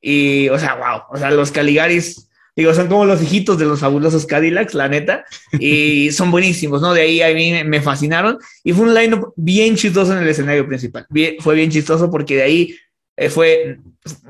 [0.00, 3.80] Y, o sea, wow, o sea, los Caligaris, digo, son como los hijitos de los
[3.80, 6.92] fabulosos Cadillacs, la neta, y son buenísimos, ¿no?
[6.92, 10.66] De ahí a mí me fascinaron y fue un line bien chistoso en el escenario
[10.66, 11.06] principal.
[11.38, 12.76] fue bien chistoso porque de ahí
[13.16, 13.78] eh, fue,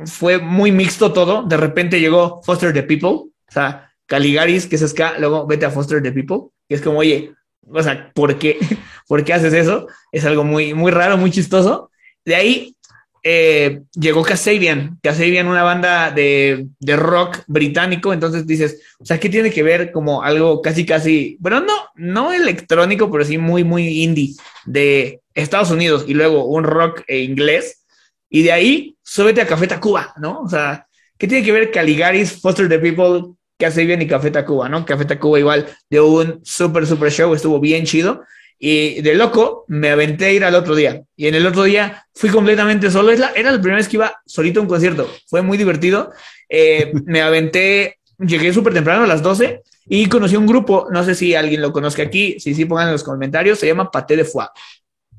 [0.05, 1.43] fue muy mixto todo.
[1.45, 5.71] De repente llegó Foster the People, o sea, Caligaris, que es ska, luego vete a
[5.71, 7.33] Foster the People, que es como, oye,
[7.69, 8.59] o sea, ¿por qué?
[9.09, 9.87] ¿Por qué haces eso?
[10.11, 11.91] Es algo muy, muy raro, muy chistoso.
[12.25, 12.77] De ahí
[13.25, 19.29] eh, llegó Kasabian, Kasabian, una banda de, de, rock británico, entonces dices, o sea, ¿qué
[19.29, 24.03] tiene que ver como algo casi, casi, bueno, no, no electrónico, pero sí muy, muy
[24.03, 24.35] indie
[24.65, 27.85] de Estados Unidos y luego un rock inglés?
[28.29, 30.41] Y de ahí, súbete a Café Tacuba, ¿no?
[30.41, 34.33] O sea, ¿qué tiene que ver Caligaris, Foster the People, que hace bien y Café
[34.33, 34.85] Tacuba, ¿no?
[34.85, 38.25] Café Tacuba igual de un súper, súper show, estuvo bien chido.
[38.59, 41.05] Y de loco me aventé a ir al otro día.
[41.15, 43.13] Y en el otro día fui completamente solo.
[43.13, 45.09] Era la primera vez que iba solito a un concierto.
[45.29, 46.11] Fue muy divertido.
[46.49, 50.89] Eh, me aventé, llegué súper temprano a las 12 y conocí un grupo.
[50.91, 52.41] No sé si alguien lo conozca aquí.
[52.41, 53.61] Si sí, pongan en los comentarios.
[53.61, 54.49] Se llama Paté de Foie.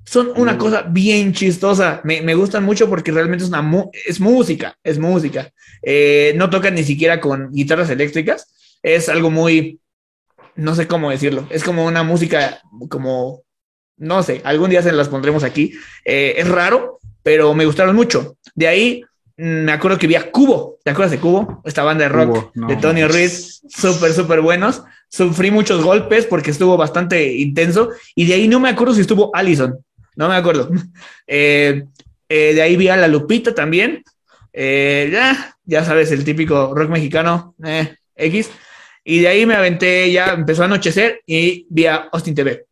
[0.06, 2.02] Son una cosa bien chistosa.
[2.04, 5.52] Me, me, gustan mucho porque realmente es una es música, es música.
[5.82, 8.80] Eh, no tocan ni siquiera con guitarras eléctricas.
[8.82, 9.80] Es algo muy,
[10.56, 11.48] no sé cómo decirlo.
[11.50, 13.44] Es como una música, como,
[13.98, 15.74] no sé, algún día se las pondremos aquí.
[16.04, 18.38] Eh, es raro, pero me gustaron mucho.
[18.56, 19.04] De ahí
[19.38, 20.80] mm, me acuerdo que vi a Cubo.
[20.84, 21.62] ¿Te acuerdas de Cubo?
[21.64, 23.32] Esta banda de rock de Tony Reed,
[23.70, 24.84] súper, súper buenos.
[25.08, 27.90] Sufrí muchos golpes porque estuvo bastante intenso.
[28.16, 29.80] Y de ahí no me acuerdo si estuvo Allison
[30.16, 30.70] no me acuerdo.
[31.26, 31.86] Eh,
[32.28, 34.04] eh, de ahí vi a La Lupita también.
[34.52, 37.56] Eh, ya, ya sabes, el típico rock mexicano
[38.16, 38.52] X.
[39.06, 42.66] Y de ahí me aventé, ya empezó a anochecer y vi a Austin TV.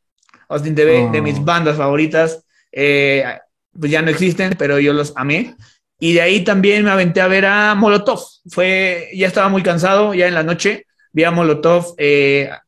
[0.49, 1.41] Austin TV, de mis oh.
[1.41, 2.43] bandas favoritas.
[2.71, 5.55] pues ya no existen, pero yo los amé.
[5.99, 8.19] Y de ahí también me aventé a ver a Molotov.
[8.49, 10.87] Fue, ya estaba muy cansado, ya en la noche.
[11.13, 11.95] Vi a Molotov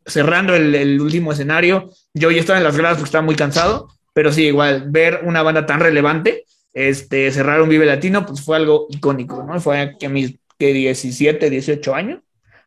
[0.06, 1.92] cerrando el, el, último escenario.
[2.14, 3.90] Yo ya estaba en las gradas porque estaba muy cansado.
[4.14, 8.58] Pero sí, igual, ver una banda tan relevante, este, cerrar un Vive Latino, pues fue
[8.58, 9.60] algo icónico, ¿no?
[9.60, 12.20] Fue que mis que 17, 18 años.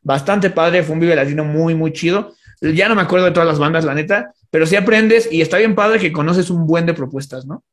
[0.03, 2.35] Bastante padre, fue un Vive Latino muy, muy chido.
[2.61, 5.59] Ya no me acuerdo de todas las bandas, la neta, pero sí aprendes y está
[5.59, 7.65] bien padre que conoces un buen de propuestas, ¿no?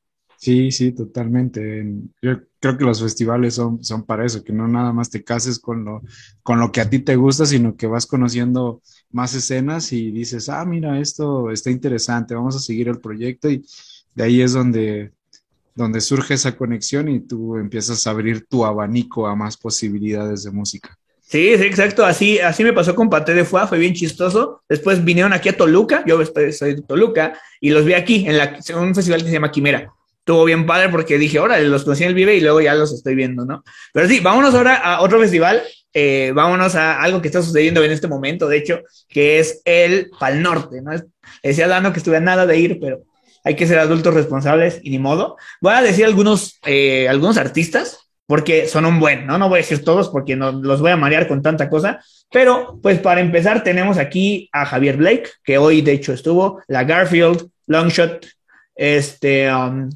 [0.44, 1.86] Sí, sí, totalmente.
[2.22, 5.58] Yo creo que los festivales son, son para eso, que no nada más te cases
[5.58, 6.02] con lo,
[6.42, 10.50] con lo que a ti te gusta, sino que vas conociendo más escenas y dices,
[10.50, 13.66] ah, mira, esto está interesante, vamos a seguir el proyecto y
[14.16, 15.14] de ahí es donde,
[15.76, 20.52] donde surge esa conexión y tú empiezas a abrir tu abanico a más posibilidades de
[20.52, 20.98] música.
[21.22, 22.06] Sí, sí, exacto.
[22.06, 24.62] Así, así me pasó con Paté de Fuá, fue bien chistoso.
[24.68, 28.60] Después vinieron aquí a Toluca, yo soy de Toluca, y los vi aquí en, la,
[28.68, 29.94] en un festival que se llama Quimera.
[30.24, 32.94] Estuvo bien padre porque dije, órale, los conocí en el Vive y luego ya los
[32.94, 33.62] estoy viendo, ¿no?
[33.92, 35.62] Pero sí, vámonos ahora a otro festival.
[35.94, 40.10] Eh, vámonos a algo que está sucediendo en este momento, de hecho, que es el
[40.18, 40.94] Pal Norte, ¿no?
[41.44, 43.04] Decía Dano que estuve a nada de ir, pero
[43.44, 45.36] hay que ser adultos responsables y ni modo.
[45.60, 49.38] Voy a decir algunos, eh, algunos artistas porque son un buen, ¿no?
[49.38, 52.00] No voy a decir todos porque no los voy a marear con tanta cosa,
[52.32, 56.86] pero pues para empezar tenemos aquí a Javier Blake, que hoy de hecho estuvo, la
[56.86, 58.26] Garfield, Longshot,
[58.76, 59.90] este, um,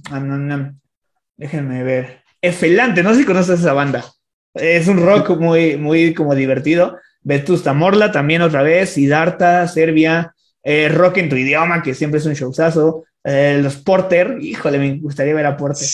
[1.36, 4.06] déjenme ver, Efelante, no sé si conoces esa banda,
[4.54, 10.90] es un rock muy, muy como divertido, Vetusta Morla también otra vez, Siddhartha, Serbia, eh,
[10.90, 15.34] rock en tu idioma, que siempre es un showzazo, eh, los Porter, híjole, me gustaría
[15.34, 15.86] ver a Porter,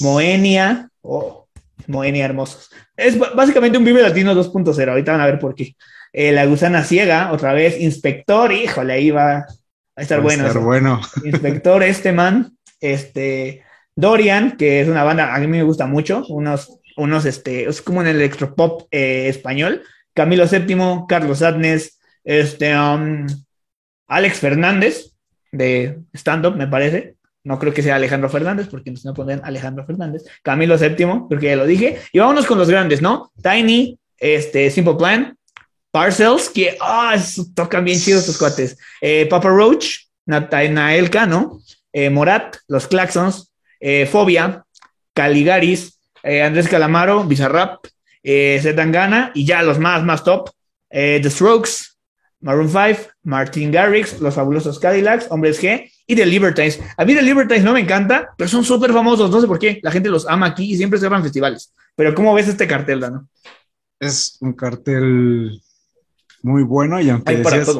[0.00, 1.48] Moenia, oh,
[1.86, 2.68] Moenia hermosos.
[2.96, 4.90] Es básicamente un Vive Latino 2.0.
[4.90, 5.74] Ahorita van a ver por qué.
[6.12, 7.80] Eh, la gusana ciega, otra vez.
[7.80, 9.46] Inspector, híjole, ahí va
[9.96, 10.46] a estar bueno.
[10.46, 11.00] Estar bueno.
[11.24, 12.56] Inspector, este man.
[12.80, 13.64] Este.
[13.94, 16.24] Dorian, que es una banda, a mí me gusta mucho.
[16.28, 19.82] Unos, unos, este, es como en el electropop eh, español.
[20.14, 23.26] Camilo VII, Carlos Adnes, este, um,
[24.08, 25.14] Alex Fernández,
[25.50, 27.16] de stand-up, me parece.
[27.44, 30.24] No creo que sea Alejandro Fernández, porque nos no ponen Alejandro Fernández.
[30.42, 31.98] Camilo VII, porque ya lo dije.
[32.12, 33.32] Y vámonos con los grandes, ¿no?
[33.42, 35.36] Tiny, este, Simple Plan,
[35.92, 37.16] Parcels, que ah,
[37.54, 38.78] tocan bien chidos sus cuates.
[39.00, 41.60] Eh, Papa Roach, Natanaelka, ¿no?
[41.92, 44.64] Eh, Morat, Los Claxons, eh, Fobia,
[45.14, 47.84] Caligaris, Andrés Calamaro, Bizarrap,
[48.24, 50.50] Zetangana, y ya los más, más top.
[50.88, 51.98] The Strokes,
[52.40, 56.80] Maroon 5, Martin Garrix, Los Fabulosos Cadillacs, Hombres G y The Libertines.
[56.96, 59.80] A mí The Libertines no me encanta, pero son súper famosos, no sé por qué.
[59.82, 61.74] La gente los ama aquí y siempre se van festivales.
[61.96, 63.28] Pero ¿cómo ves este cartel, Dano?
[63.98, 65.60] Es un cartel
[66.42, 67.70] muy bueno y aunque decías,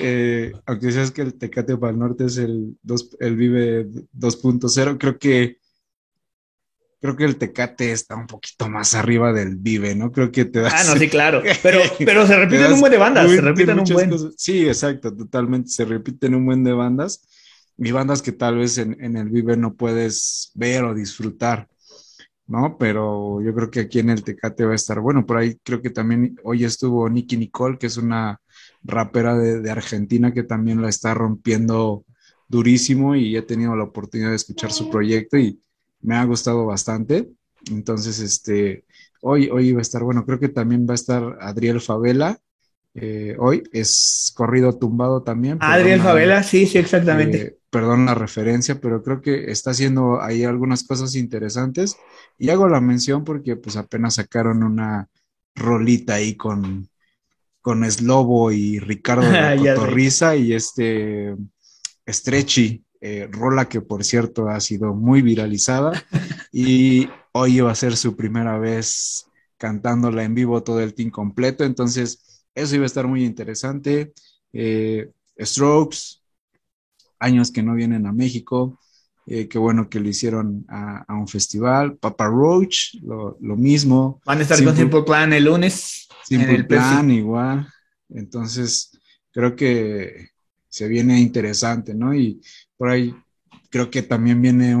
[0.00, 2.76] eh, aunque decías que el Tecate para el Norte es el,
[3.20, 5.58] el Vive 2.0, creo que
[7.02, 10.12] creo que el Tecate está un poquito más arriba del Vive, ¿no?
[10.12, 10.70] Creo que te da.
[10.72, 11.42] Ah, no, sí, claro.
[11.62, 14.32] Pero, pero se repiten un buen de bandas, se repiten un buen.
[14.36, 15.68] Sí, exacto, totalmente.
[15.68, 17.26] Se repiten un buen de bandas.
[17.76, 21.68] Y bandas que tal vez en, el Vive no puedes ver o disfrutar,
[22.52, 22.76] ¿no?
[22.76, 25.24] Pero yo creo que aquí en el Tecate va a estar bueno.
[25.24, 28.42] Por ahí creo que también hoy estuvo Nicky Nicole, que es una
[28.84, 32.04] rapera de, de Argentina que también la está rompiendo
[32.48, 35.62] durísimo y he tenido la oportunidad de escuchar su proyecto y
[36.02, 37.30] me ha gustado bastante.
[37.70, 38.84] Entonces, este,
[39.22, 42.38] hoy, hoy va a estar, bueno, creo que también va a estar Adriel Favela.
[42.94, 45.56] Eh, hoy es corrido tumbado también.
[45.62, 47.40] Adriel Favela, sí, sí, exactamente.
[47.40, 51.96] Eh, perdón la referencia, pero creo que está haciendo ahí algunas cosas interesantes.
[52.38, 55.08] Y hago la mención porque pues apenas sacaron una
[55.54, 56.90] rolita ahí con,
[57.62, 61.34] con Slobo y Ricardo de Cotorriza y este
[62.06, 62.84] Stretchy.
[63.04, 66.04] Eh, rola que por cierto ha sido muy viralizada
[66.52, 71.64] y hoy iba a ser su primera vez cantándola en vivo todo el team completo,
[71.64, 74.12] entonces eso iba a estar muy interesante.
[74.52, 76.21] Eh, Strokes,
[77.22, 78.78] años que no vienen a México,
[79.26, 81.96] eh, qué bueno que lo hicieron a, un festival.
[81.96, 84.20] Papa Roach, lo, mismo.
[84.24, 86.08] Van a estar con Simple Plan el lunes.
[86.24, 87.68] Simple Plan, igual.
[88.08, 88.90] Entonces,
[89.30, 90.30] creo que
[90.68, 92.14] se viene interesante, ¿no?
[92.14, 92.40] Y
[92.76, 93.14] por ahí
[93.70, 94.74] creo que también viene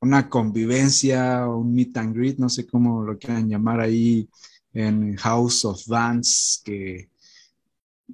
[0.00, 4.28] una convivencia, un meet and greet, no sé cómo lo quieran llamar ahí
[4.72, 7.08] en House of Vans, que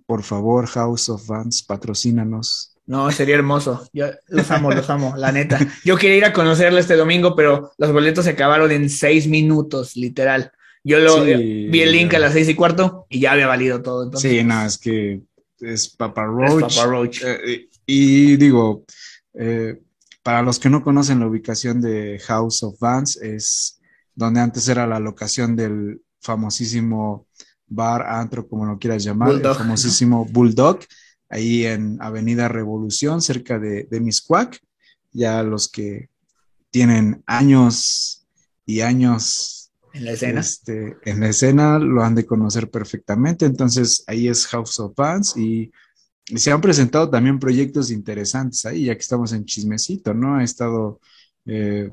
[0.06, 2.76] por favor, House of Vans, patrocínanos.
[2.86, 3.88] No, sería hermoso.
[3.92, 5.58] Yo los amo, los amo, la neta.
[5.84, 9.96] Yo quería ir a conocerlo este domingo, pero los boletos se acabaron en seis minutos,
[9.96, 10.52] literal.
[10.82, 14.16] Yo lo vi el link a las seis y cuarto y ya había valido todo.
[14.16, 15.20] Sí, no, es que
[15.60, 16.74] es Papa Roach.
[16.74, 17.22] Papa Roach.
[17.22, 18.84] Eh, y digo,
[19.34, 19.78] eh,
[20.22, 23.80] para los que no conocen la ubicación de House of Vans, es
[24.14, 27.26] donde antes era la locación del famosísimo
[27.66, 30.80] bar, antro, como lo quieras llamar, el famosísimo Bulldog,
[31.30, 34.60] ahí en Avenida Revolución, cerca de, de Miscuac.
[35.12, 36.10] Ya los que
[36.70, 38.26] tienen años
[38.66, 39.60] y años
[39.92, 40.40] en la escena.
[40.40, 43.46] Este, en la escena lo han de conocer perfectamente.
[43.46, 45.72] Entonces ahí es House of Vans y
[46.36, 50.36] se han presentado también proyectos interesantes ahí, ya que estamos en chismecito, ¿no?
[50.36, 51.00] Ha estado
[51.46, 51.90] eh,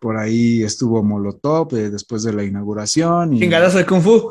[0.00, 3.34] por ahí, estuvo Molotov eh, después de la inauguración.
[3.34, 4.30] Y, chingadazo de Kung Fu.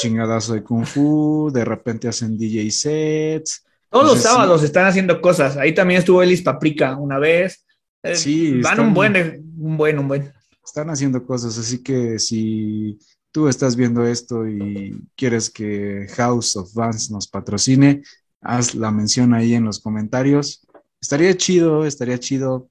[0.00, 3.64] Chingadazo de Kung Fu, de repente hacen DJ sets.
[3.90, 5.56] Todos los sábados están haciendo cosas.
[5.56, 7.64] Ahí también estuvo Elis Paprika una vez.
[8.02, 8.60] Eh, sí.
[8.60, 9.16] Van un buen,
[9.58, 10.32] un buen, un buen.
[10.64, 12.98] Están haciendo cosas, así que si
[13.30, 18.02] tú estás viendo esto y quieres que House of Vans nos patrocine,
[18.40, 20.66] haz la mención ahí en los comentarios.
[21.00, 22.68] Estaría chido, estaría chido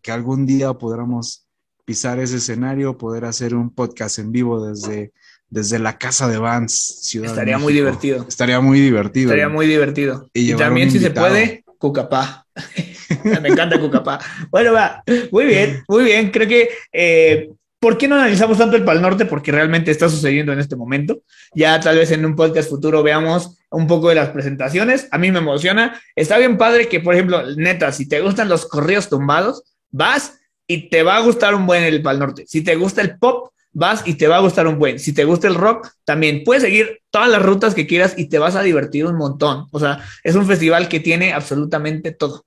[0.00, 1.46] que algún día podamos
[1.84, 5.12] pisar ese escenario, poder hacer un podcast en vivo desde,
[5.50, 8.24] desde la casa de Vans, Ciudad Estaría muy divertido.
[8.28, 9.26] Estaría muy divertido.
[9.26, 10.30] Estaría muy divertido.
[10.32, 12.46] Y, también, si se puede, Cucapá.
[13.42, 14.20] Me encanta Cucapá.
[14.50, 15.02] Bueno, va.
[15.30, 16.30] Muy bien, muy bien.
[16.30, 19.24] Creo que eh, ¿Por qué no analizamos tanto el Pal Norte?
[19.24, 21.22] Porque realmente está sucediendo en este momento.
[21.54, 25.08] Ya tal vez en un podcast futuro veamos un poco de las presentaciones.
[25.10, 25.98] A mí me emociona.
[26.14, 30.90] Está bien padre que, por ejemplo, neta, si te gustan los corridos tumbados, vas y
[30.90, 32.44] te va a gustar un buen el Pal Norte.
[32.46, 34.98] Si te gusta el pop, vas y te va a gustar un buen.
[34.98, 38.38] Si te gusta el rock, también puedes seguir todas las rutas que quieras y te
[38.38, 39.66] vas a divertir un montón.
[39.70, 42.44] O sea, es un festival que tiene absolutamente todo.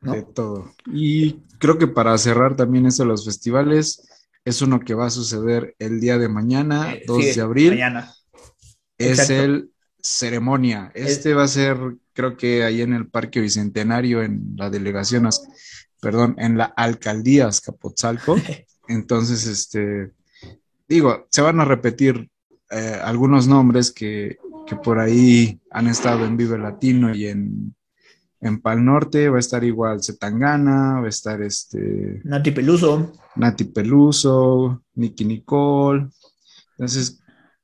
[0.00, 0.74] De todo.
[0.92, 4.02] Y creo que para cerrar también eso de los festivales,
[4.44, 7.70] es uno que va a suceder el día de mañana, 2 eh, de abril.
[7.70, 8.14] Mañana.
[8.98, 9.70] Es el
[10.00, 10.92] ceremonia.
[10.94, 11.76] Este va a ser,
[12.12, 15.28] creo que ahí en el Parque Bicentenario, en la delegación,
[16.00, 18.36] perdón, en la alcaldía Azcapotzalco.
[18.88, 20.12] Entonces, este,
[20.88, 22.28] digo, se van a repetir
[22.70, 27.74] eh, algunos nombres que, que, por ahí han estado en Vive Latino y en
[28.40, 32.20] en Pal Norte va a estar igual Zetangana, va a estar este...
[32.24, 33.12] Nati Peluso.
[33.34, 36.08] Nati Peluso, Nicky Nicole.
[36.72, 37.20] Entonces,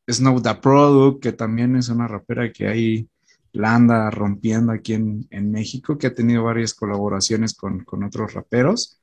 [0.08, 3.08] Snow the Product, que también es una rapera que ahí
[3.52, 9.01] la anda rompiendo aquí en, México, que ha tenido varias colaboraciones con, otros raperos.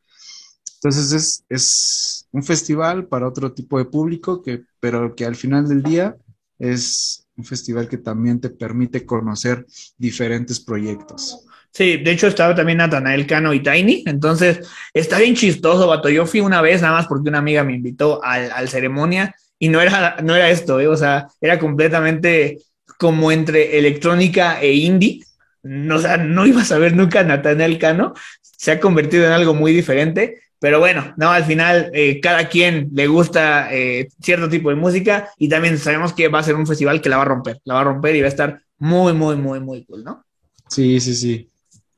[0.82, 5.68] Entonces es, es, un festival para otro tipo de público, que, pero que al final
[5.68, 6.16] del día
[6.58, 9.66] es un festival que también te permite conocer
[9.98, 11.46] diferentes proyectos.
[11.72, 16.10] Sí, de hecho estaba también Natanael Cano y Tiny, entonces está bien chistoso, vato.
[16.10, 19.82] Yo fui una vez nada más porque una amiga me invitó al, ceremonia y no
[19.82, 20.88] era, no era esto, ¿eh?
[20.88, 22.58] o sea, era completamente
[22.98, 25.24] como entre electrónica e indie.
[25.62, 29.32] No, o sea, no ibas a ver nunca a Natanael Cano, se ha convertido en
[29.34, 34.50] algo muy diferente, pero bueno, no, al final eh, cada quien le gusta eh, cierto
[34.50, 37.24] tipo de música y también sabemos que va a ser un festival que la va
[37.24, 40.04] a romper, la va a romper y va a estar muy, muy, muy, muy cool,
[40.04, 40.26] ¿no?
[40.68, 41.50] Sí, sí, sí.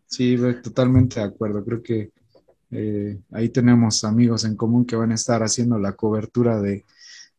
[0.05, 1.63] Sí, totalmente de acuerdo.
[1.63, 2.11] Creo que
[2.71, 6.85] eh, ahí tenemos amigos en común que van a estar haciendo la cobertura de,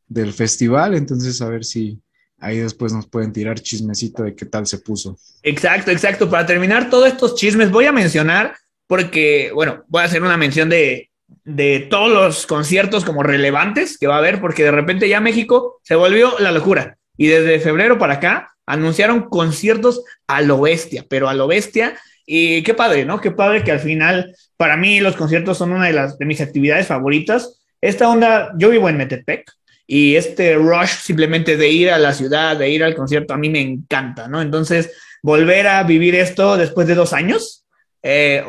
[0.08, 2.00] del festival, entonces a ver si
[2.38, 5.18] ahí después nos pueden tirar chismecito de qué tal se puso.
[5.42, 6.28] Exacto, exacto.
[6.28, 8.56] Para terminar todos estos chismes, voy a mencionar,
[8.86, 11.11] porque, bueno, voy a hacer una mención de,
[11.44, 15.80] de todos los conciertos como relevantes que va a haber, porque de repente ya México
[15.82, 16.98] se volvió la locura.
[17.16, 22.62] Y desde febrero para acá anunciaron conciertos a lo bestia, pero a lo bestia y
[22.62, 23.20] qué padre, ¿no?
[23.20, 26.40] Qué padre que al final, para mí los conciertos son una de, las, de mis
[26.40, 27.60] actividades favoritas.
[27.80, 29.50] Esta onda, yo vivo en Metepec
[29.86, 33.50] y este rush simplemente de ir a la ciudad, de ir al concierto, a mí
[33.50, 34.40] me encanta, ¿no?
[34.40, 37.64] Entonces, volver a vivir esto después de dos años,
[38.02, 38.44] eh,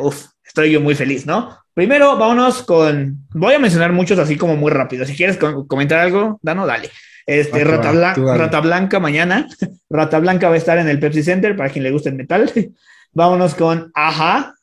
[0.46, 1.63] estoy yo muy feliz, ¿no?
[1.74, 5.06] Primero, vámonos con, voy a mencionar muchos así como muy rápido.
[5.06, 6.90] Si quieres comentar algo, Dano, dale.
[7.26, 9.48] Este, Rata, Rata Blanca mañana.
[9.90, 12.52] Rata Blanca va a estar en el Pepsi Center para quien le guste el metal.
[13.14, 14.56] Vámonos con Aja,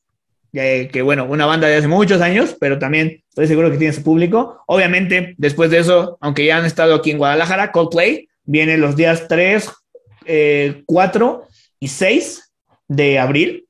[0.52, 4.02] que bueno, una banda de hace muchos años, pero también estoy seguro que tiene su
[4.02, 4.62] público.
[4.66, 9.28] Obviamente, después de eso, aunque ya han estado aquí en Guadalajara, Coldplay viene los días
[9.28, 9.70] 3,
[10.86, 11.48] 4 eh,
[11.78, 12.52] y 6
[12.88, 13.66] de abril.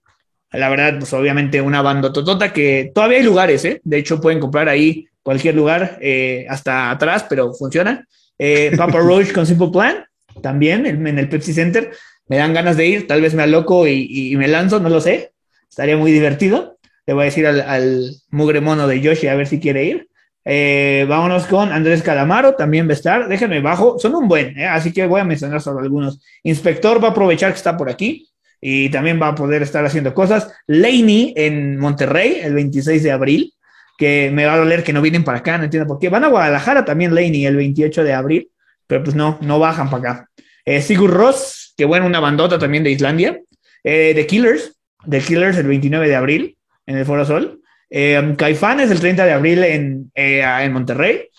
[0.53, 3.81] La verdad, pues obviamente una banda totota que todavía hay lugares, ¿eh?
[3.85, 8.07] De hecho, pueden comprar ahí cualquier lugar, eh, hasta atrás, pero funciona.
[8.39, 10.05] Eh, Papa Roach con Simple Plan,
[10.43, 11.93] también en el Pepsi Center
[12.31, 15.33] me dan ganas de ir, tal vez me aloco y, me lanzo, no lo sé,
[15.69, 16.79] estaría muy divertido.
[17.05, 20.09] Le voy a decir al, mugre mono de Yoshi a ver si quiere ir.
[20.45, 23.29] Eh, vámonos con Andrés Calamaro, también va a estar.
[23.29, 26.21] Déjenme bajo, son un buen, eh, así que voy a mencionar solo algunos.
[26.45, 28.30] Inspector va a aprovechar que está por aquí
[28.61, 30.53] y también va a poder estar haciendo cosas.
[30.67, 33.55] Laney en Monterrey, el 26 de abril,
[33.97, 36.09] que me va a doler que no vienen para acá, no entiendo por qué.
[36.09, 38.51] Van a Guadalajara también Laney el 28 de abril,
[38.87, 40.31] pero pues no, no bajan para acá.
[40.65, 43.41] Eh, Sigur Ross que bueno, una bandota también de Islandia.
[43.83, 44.77] Eh, The Killers,
[45.09, 47.63] The Killers el 29 de abril en el Foro Sol.
[47.89, 51.31] Eh, Caifanes el 30 de abril en, eh, en Monterrey.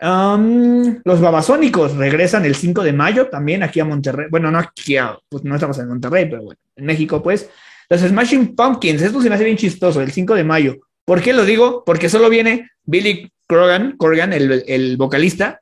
[0.00, 4.26] Los Babasónicos regresan el 5 de mayo también aquí a Monterrey.
[4.30, 4.96] Bueno, no aquí,
[5.28, 7.48] pues no estamos en Monterrey, pero bueno, en México pues.
[7.90, 10.76] Los Smashing Pumpkins, esto se me hace bien chistoso, el 5 de mayo.
[11.06, 11.84] ¿Por qué lo digo?
[11.86, 15.60] Porque solo viene Billy Corgan, Corgan el, vocalista,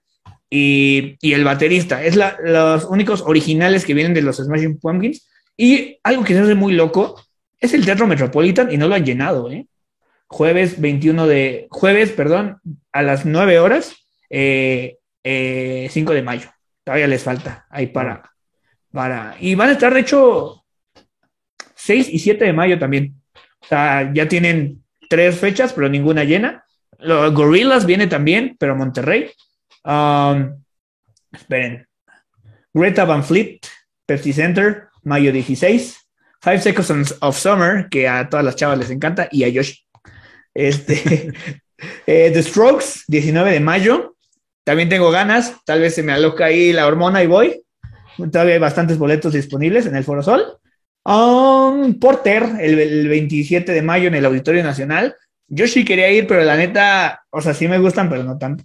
[0.51, 2.03] y, el baterista.
[2.03, 5.29] Es los únicos originales que vienen de los Smashing Pumpkins.
[5.57, 7.23] Y algo que se hace muy loco
[7.61, 9.67] es el Teatro Metropolitan y no lo han llenado, ¿eh?
[10.29, 12.59] Jueves 21 de, jueves, perdón,
[12.93, 16.49] a las 9 horas, eh, 5 eh, de mayo.
[16.85, 18.31] todavía les falta ahí para,
[18.93, 20.65] para, y van a estar de hecho
[21.75, 23.21] 6 y 7 de mayo también.
[23.61, 26.65] O sea, ya tienen tres fechas, pero ninguna llena.
[26.99, 29.31] Los Gorillas viene también, pero Monterrey.
[29.85, 30.63] Um,
[31.33, 31.87] esperen.
[32.73, 33.61] Greta Van Fleet,
[34.07, 35.97] Pepsi Center, mayo 16.
[36.43, 39.83] Five Seconds of Summer, que a todas las chavas les encanta, y a Yoshi.
[40.55, 41.33] Este,
[42.07, 44.16] eh, The Strokes, 19 de mayo.
[44.67, 47.63] También tengo ganas, tal vez se me aloca ahí la hormona y voy.
[48.33, 50.59] Todavía hay bastantes boletos disponibles en el Foro Sol.
[51.05, 55.15] Um, Porter, el, el, 27 de mayo en el Auditorio Nacional.
[55.47, 58.65] Yo sí quería ir, pero la neta, o sea, sí me gustan, pero no tanto.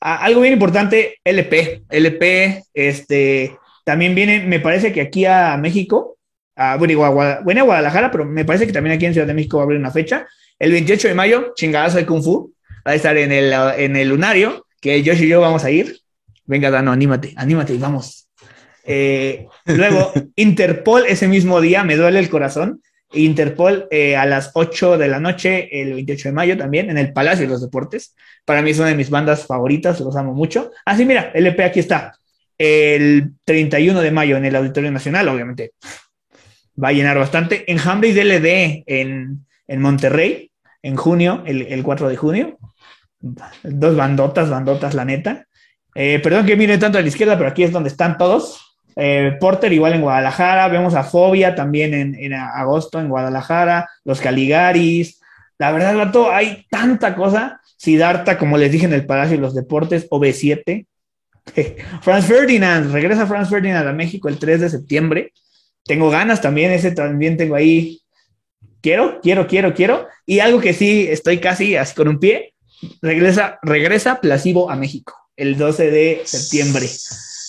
[0.00, 1.82] Ah, algo bien importante, LP.
[1.90, 6.16] LP, este, también viene, me parece que aquí a México,
[6.56, 9.34] a, bueno, a, bueno, a Guadalajara, pero me parece que también aquí en Ciudad de
[9.34, 10.26] México va a haber una fecha.
[10.58, 12.54] El 28 de mayo, chingadazo de Kung Fu,
[12.88, 15.98] va a estar en el, en el Lunario, que Josh y yo vamos a ir.
[16.44, 18.28] Venga, Dano, anímate, anímate y vamos.
[18.84, 22.82] Eh, luego, Interpol ese mismo día, me duele el corazón.
[23.14, 27.14] Interpol eh, a las 8 de la noche, el 28 de mayo también, en el
[27.14, 28.14] Palacio de los Deportes.
[28.44, 30.70] Para mí es una de mis bandas favoritas, los amo mucho.
[30.84, 32.18] Así, ah, mira, LP aquí está.
[32.58, 35.72] El 31 de mayo en el Auditorio Nacional, obviamente
[36.82, 37.70] va a llenar bastante.
[37.72, 40.50] En Hambre y DLD en, en Monterrey,
[40.82, 42.58] en junio, el, el, 4 de junio.
[43.62, 45.46] Dos bandotas, bandotas, la neta.
[45.94, 48.78] Eh, perdón que mire tanto a la izquierda, pero aquí es donde están todos.
[48.96, 55.20] Eh, Porter igual en Guadalajara, vemos a Fobia también en, agosto en Guadalajara, los Caligaris.
[55.58, 57.60] La verdad, Gato, hay tanta cosa.
[57.76, 60.86] Sidarta, como les dije en el Palacio de los Deportes, OB7.
[62.02, 65.32] Franz Ferdinand, regresa Franz Ferdinand a México el 3 de septiembre.
[65.84, 68.00] Tengo ganas también, ese también tengo ahí.
[68.80, 70.08] Quiero, quiero, quiero, quiero.
[70.26, 72.53] Y algo que sí estoy casi así con un pie,
[73.02, 76.88] regresa, regresa Plasivo a México el 12 de septiembre.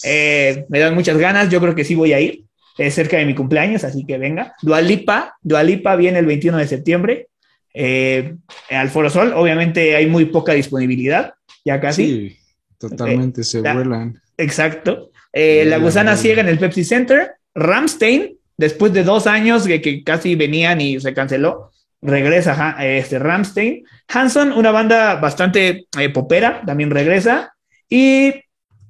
[0.03, 2.43] Eh, me dan muchas ganas, yo creo que sí voy a ir.
[2.77, 4.53] Es cerca de mi cumpleaños, así que venga.
[4.61, 7.27] Dualipa, Dualipa viene el 21 de septiembre
[7.73, 8.35] eh,
[8.69, 9.33] al Foro Sol.
[9.35, 12.05] Obviamente hay muy poca disponibilidad, ya casi.
[12.05, 12.37] Sí,
[12.77, 14.21] totalmente, se vuelan.
[14.37, 15.11] Exacto.
[15.31, 17.31] Eh, la gusana ciega en el Pepsi Center.
[17.53, 21.71] Ramstein, después de dos años de que casi venían y se canceló,
[22.05, 23.83] regresa este Ramstein.
[24.07, 27.53] Hanson, una banda bastante popera, también regresa.
[27.89, 28.33] Y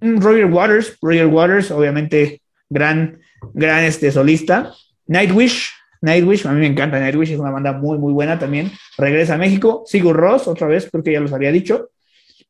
[0.02, 3.20] Mm, Roger Waters, Roger Waters, obviamente gran,
[3.54, 4.74] gran este solista.
[5.08, 8.72] Nightwish, Nightwish, a mí me encanta Nightwish, es una banda muy, muy buena también.
[8.98, 9.84] Regresa a México.
[9.86, 11.90] Sigur Ross, otra vez, creo que ya los había dicho.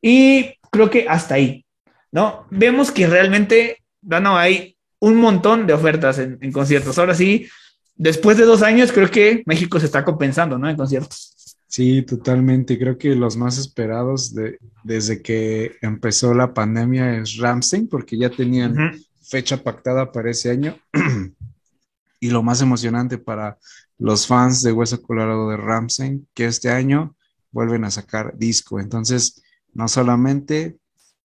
[0.02, 1.66] Y creo que hasta ahí,
[2.12, 2.46] ¿no?
[2.50, 6.98] Vemos que realmente, bueno, hay un montón de ofertas en conciertos.
[6.98, 7.48] Ahora sí,
[7.96, 10.70] después de dos años, creo que México se está compensando, ¿no?
[10.70, 11.36] En conciertos.
[11.68, 12.78] Sí, totalmente.
[12.78, 18.30] Creo que los más esperados de, desde que empezó la pandemia es Ramstein, porque ya
[18.30, 20.78] tenían fecha pactada para ese año.
[22.20, 23.58] y lo más emocionante para
[23.98, 27.16] los fans de Hueso Colorado de Ramstein, que este año
[27.52, 28.80] vuelven a sacar disco.
[28.80, 29.44] Entonces,
[29.74, 30.78] no solamente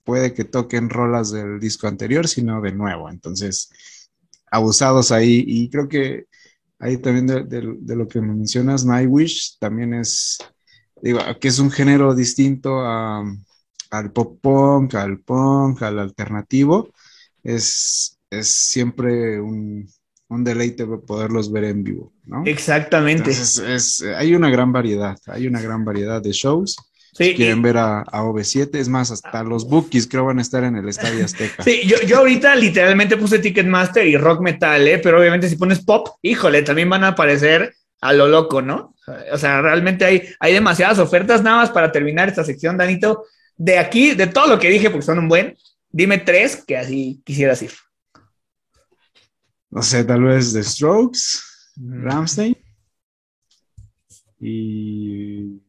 [0.03, 3.09] puede que toquen rolas del disco anterior, sino de nuevo.
[3.09, 3.69] Entonces,
[4.49, 5.43] abusados ahí.
[5.45, 6.27] Y creo que
[6.79, 10.37] ahí también de, lo que mencionas, Nightwish también es,
[11.01, 16.93] digo, que es un género distinto al pop punk, al punk, al alternativo.
[17.43, 19.87] Es, es siempre un,
[20.27, 22.43] un deleite poderlos ver en vivo, ¿no?
[22.45, 23.31] Exactamente.
[23.31, 26.75] es, hay una gran variedad, hay una gran variedad de shows
[27.17, 30.75] quieren ver a, a, OV7, es más, hasta los bookies creo van a estar en
[30.75, 31.63] el Estadio Azteca.
[31.63, 34.99] Sí, yo, yo ahorita literalmente puse Ticketmaster y rock metal, ¿eh?
[34.99, 38.95] pero obviamente si pones pop, híjole, también van a aparecer a lo loco, ¿no?
[39.31, 41.41] O sea, realmente hay, hay demasiadas ofertas.
[41.41, 43.25] Nada más para terminar esta sección, Danito.
[43.55, 45.57] De aquí, de todo lo que dije, porque son un buen,
[45.89, 47.71] dime tres que así quisieras ir.
[49.69, 51.41] No sé, tal vez The Strokes,
[51.77, 52.57] Ramstein
[54.39, 55.61] y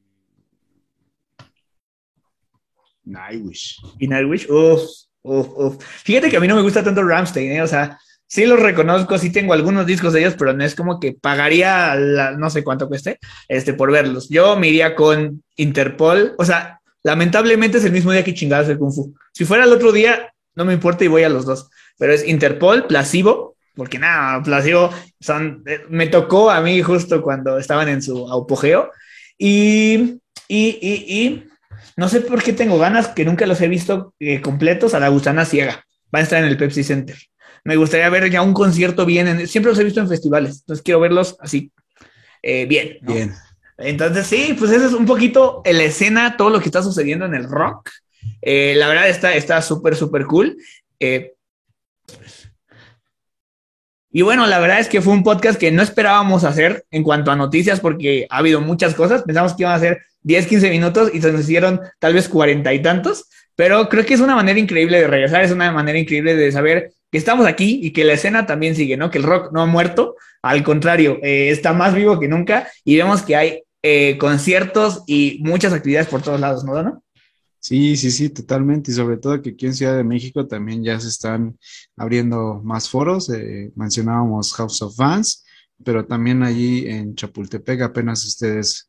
[3.08, 3.80] Nightwish.
[3.98, 4.46] Y Nightwish.
[6.04, 7.62] Fíjate que a mí no me gusta tanto Ramstein, ¿eh?
[7.62, 11.00] o sea, sí los reconozco, sí tengo algunos discos de ellos, pero no es como
[11.00, 11.96] que pagaría
[12.36, 14.28] no sé cuánto cueste este, por verlos.
[14.28, 18.78] Yo me iría con Interpol, o sea, lamentablemente es el mismo día que chingadas el
[18.78, 19.14] Kung Fu.
[19.32, 22.26] Si fuera el otro día, no me importa y voy a los dos, pero es
[22.26, 24.90] Interpol, Plasivo, porque nada, Plasivo
[25.20, 28.90] son, eh, me tocó a mí justo cuando estaban en su apogeo
[29.36, 31.47] y, y, y, y
[31.98, 35.08] no sé por qué tengo ganas, que nunca los he visto eh, completos, a la
[35.08, 35.84] gusana ciega.
[36.14, 37.18] Va a estar en el Pepsi Center.
[37.64, 39.48] Me gustaría ver ya un concierto bien.
[39.48, 41.72] siempre los he visto en festivales, entonces quiero verlos así,
[42.40, 42.98] eh, bien.
[43.02, 43.34] Bien.
[43.78, 47.34] Entonces, sí, pues eso es un poquito la escena, todo lo que está sucediendo en
[47.34, 47.90] el rock.
[48.42, 50.56] Eh, la verdad está súper, súper cool.
[54.10, 57.32] Y bueno, la verdad es que fue un podcast que no esperábamos hacer en cuanto
[57.32, 59.24] a noticias porque ha habido muchas cosas.
[59.24, 62.74] Pensamos que iban a ser 10, 15 minutos y se nos hicieron tal vez cuarenta
[62.74, 66.36] y tantos, pero creo que es una manera increíble de regresar, es una manera increíble
[66.36, 69.10] de saber que estamos aquí y que la escena también sigue, ¿no?
[69.10, 72.98] Que el rock no ha muerto, al contrario, eh, está más vivo que nunca y
[72.98, 76.82] vemos que hay eh, conciertos y muchas actividades por todos lados, ¿no?
[76.82, 77.02] ¿no?
[77.58, 78.90] Sí, sí, sí, totalmente.
[78.90, 81.58] Y sobre todo que aquí en Ciudad de México también ya se están
[81.96, 83.30] abriendo más foros.
[83.30, 85.46] Eh, mencionábamos House of Fans,
[85.82, 88.87] pero también allí en Chapultepec apenas ustedes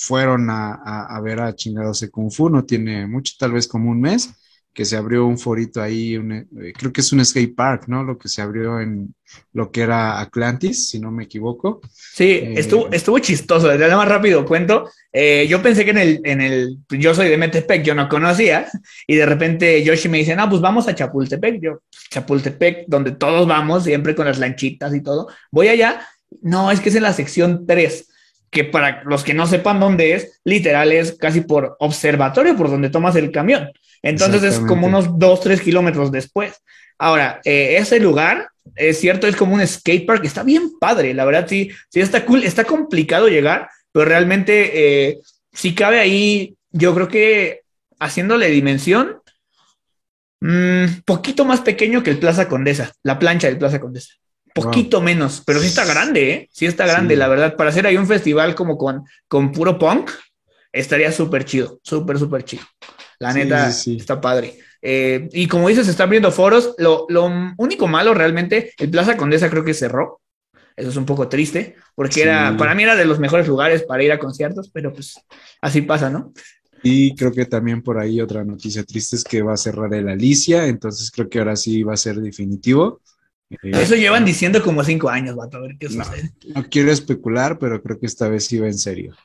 [0.00, 0.72] fueron a,
[1.04, 4.30] a, ver a Chingados de Kung Fu, no tiene mucho, tal vez como un mes
[4.72, 8.02] que se abrió un forito ahí, eh, creo que es un skate park, ¿no?
[8.02, 9.14] Lo que se abrió en
[9.52, 11.82] lo que era Atlantis, si no me equivoco.
[11.92, 14.88] Sí, eh, estuvo, estuvo chistoso, desde más rápido cuento.
[15.12, 18.68] Eh, yo pensé que en el, en el, yo soy de Metepec, yo no conocía,
[19.06, 21.60] y de repente Yoshi me dice, no, pues vamos a Chapultepec.
[21.60, 25.28] Yo, Chapultepec, donde todos vamos, siempre con las lanchitas y todo.
[25.50, 26.06] Voy allá,
[26.40, 28.06] no, es que es en la sección 3
[28.50, 32.90] que para los que no sepan dónde es, literal es casi por observatorio, por donde
[32.90, 33.70] tomas el camión.
[34.02, 36.54] Entonces es como unos dos, tres kilómetros después.
[36.98, 41.46] Ahora, eh, ese lugar, es cierto, es como un skatepark, está bien padre, la verdad
[41.48, 45.18] sí, sí está cool, está complicado llegar, pero realmente eh,
[45.52, 47.60] si cabe ahí, yo creo que
[47.98, 49.20] haciéndole dimensión,
[50.40, 54.14] un mm, poquito más pequeño que el Plaza Condesa, la plancha del Plaza Condesa.
[54.54, 56.48] Poquito menos, pero sí está grande, ¿eh?
[56.52, 57.56] Sí está grande, la verdad.
[57.56, 60.10] Para hacer ahí un festival como con, con puro punk,
[60.72, 62.64] estaría súper chido, súper, súper chido.
[63.18, 64.58] La neta está padre.
[64.82, 66.74] Eh, y como dices, se están abriendo foros.
[66.78, 67.06] Lo,
[67.58, 70.20] único malo realmente, el Plaza Condesa creo que cerró.
[70.76, 74.02] Eso es un poco triste, porque era, para mí era de los mejores lugares para
[74.02, 75.14] ir a conciertos, pero pues
[75.60, 76.32] así pasa, ¿no?
[76.82, 80.08] Y creo que también por ahí otra noticia triste es que va a cerrar el
[80.08, 83.02] Alicia, entonces creo que ahora sí va a ser definitivo.
[83.50, 86.30] Eh, Eso llevan diciendo como cinco años, vato, a ver qué sucede.
[86.54, 89.16] No quiero especular, pero creo que esta vez va en serio.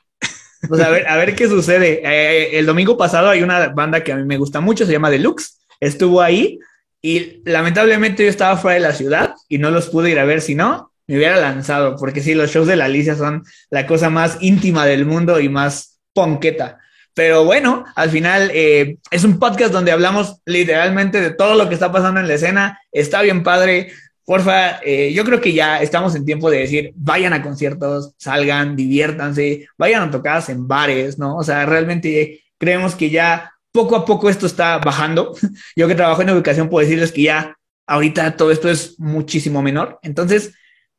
[0.68, 2.00] Pues a ver, a ver qué sucede.
[2.04, 5.10] Eh, el domingo pasado hay una banda que a mí me gusta mucho, se llama
[5.10, 5.58] Deluxe.
[5.78, 6.58] Estuvo ahí
[7.00, 10.40] y lamentablemente yo estaba fuera de la ciudad y no los pude ir a ver.
[10.40, 14.10] Si no, me hubiera lanzado, porque sí, los shows de la Alicia son la cosa
[14.10, 16.80] más íntima del mundo y más ponqueta.
[17.14, 21.74] Pero bueno, al final eh, es un podcast donde hablamos literalmente de todo lo que
[21.74, 22.78] está pasando en la escena.
[22.92, 23.90] Está bien padre
[24.26, 28.74] porfa, eh, yo creo que ya estamos en tiempo de decir, vayan a conciertos, salgan,
[28.74, 31.36] diviértanse, vayan a tocadas en bares, ¿no?
[31.36, 35.34] O sea, realmente creemos que ya poco a poco esto está bajando.
[35.76, 37.56] Yo que trabajo en educación puedo decirles que ya
[37.86, 40.00] ahorita todo esto es muchísimo menor.
[40.02, 40.54] Entonces,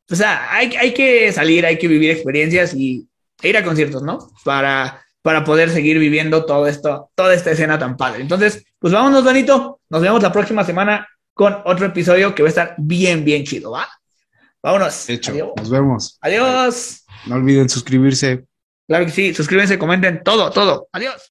[0.09, 3.09] o sea, hay, hay que salir, hay que vivir experiencias y
[3.43, 4.19] ir a conciertos, ¿no?
[4.45, 8.21] Para, para poder seguir viviendo todo esto, toda esta escena tan padre.
[8.21, 9.82] Entonces, pues vámonos, Danito.
[9.89, 11.05] Nos vemos la próxima semana
[11.38, 13.88] con otro episodio que va a estar bien, bien chido, ¿va?
[14.61, 15.07] Vámonos.
[15.07, 16.17] Hecho, nos vemos.
[16.21, 17.05] Adiós.
[17.27, 18.43] No olviden suscribirse.
[18.88, 20.89] Claro que sí, suscríbanse, comenten todo, todo.
[20.91, 21.21] Adiós.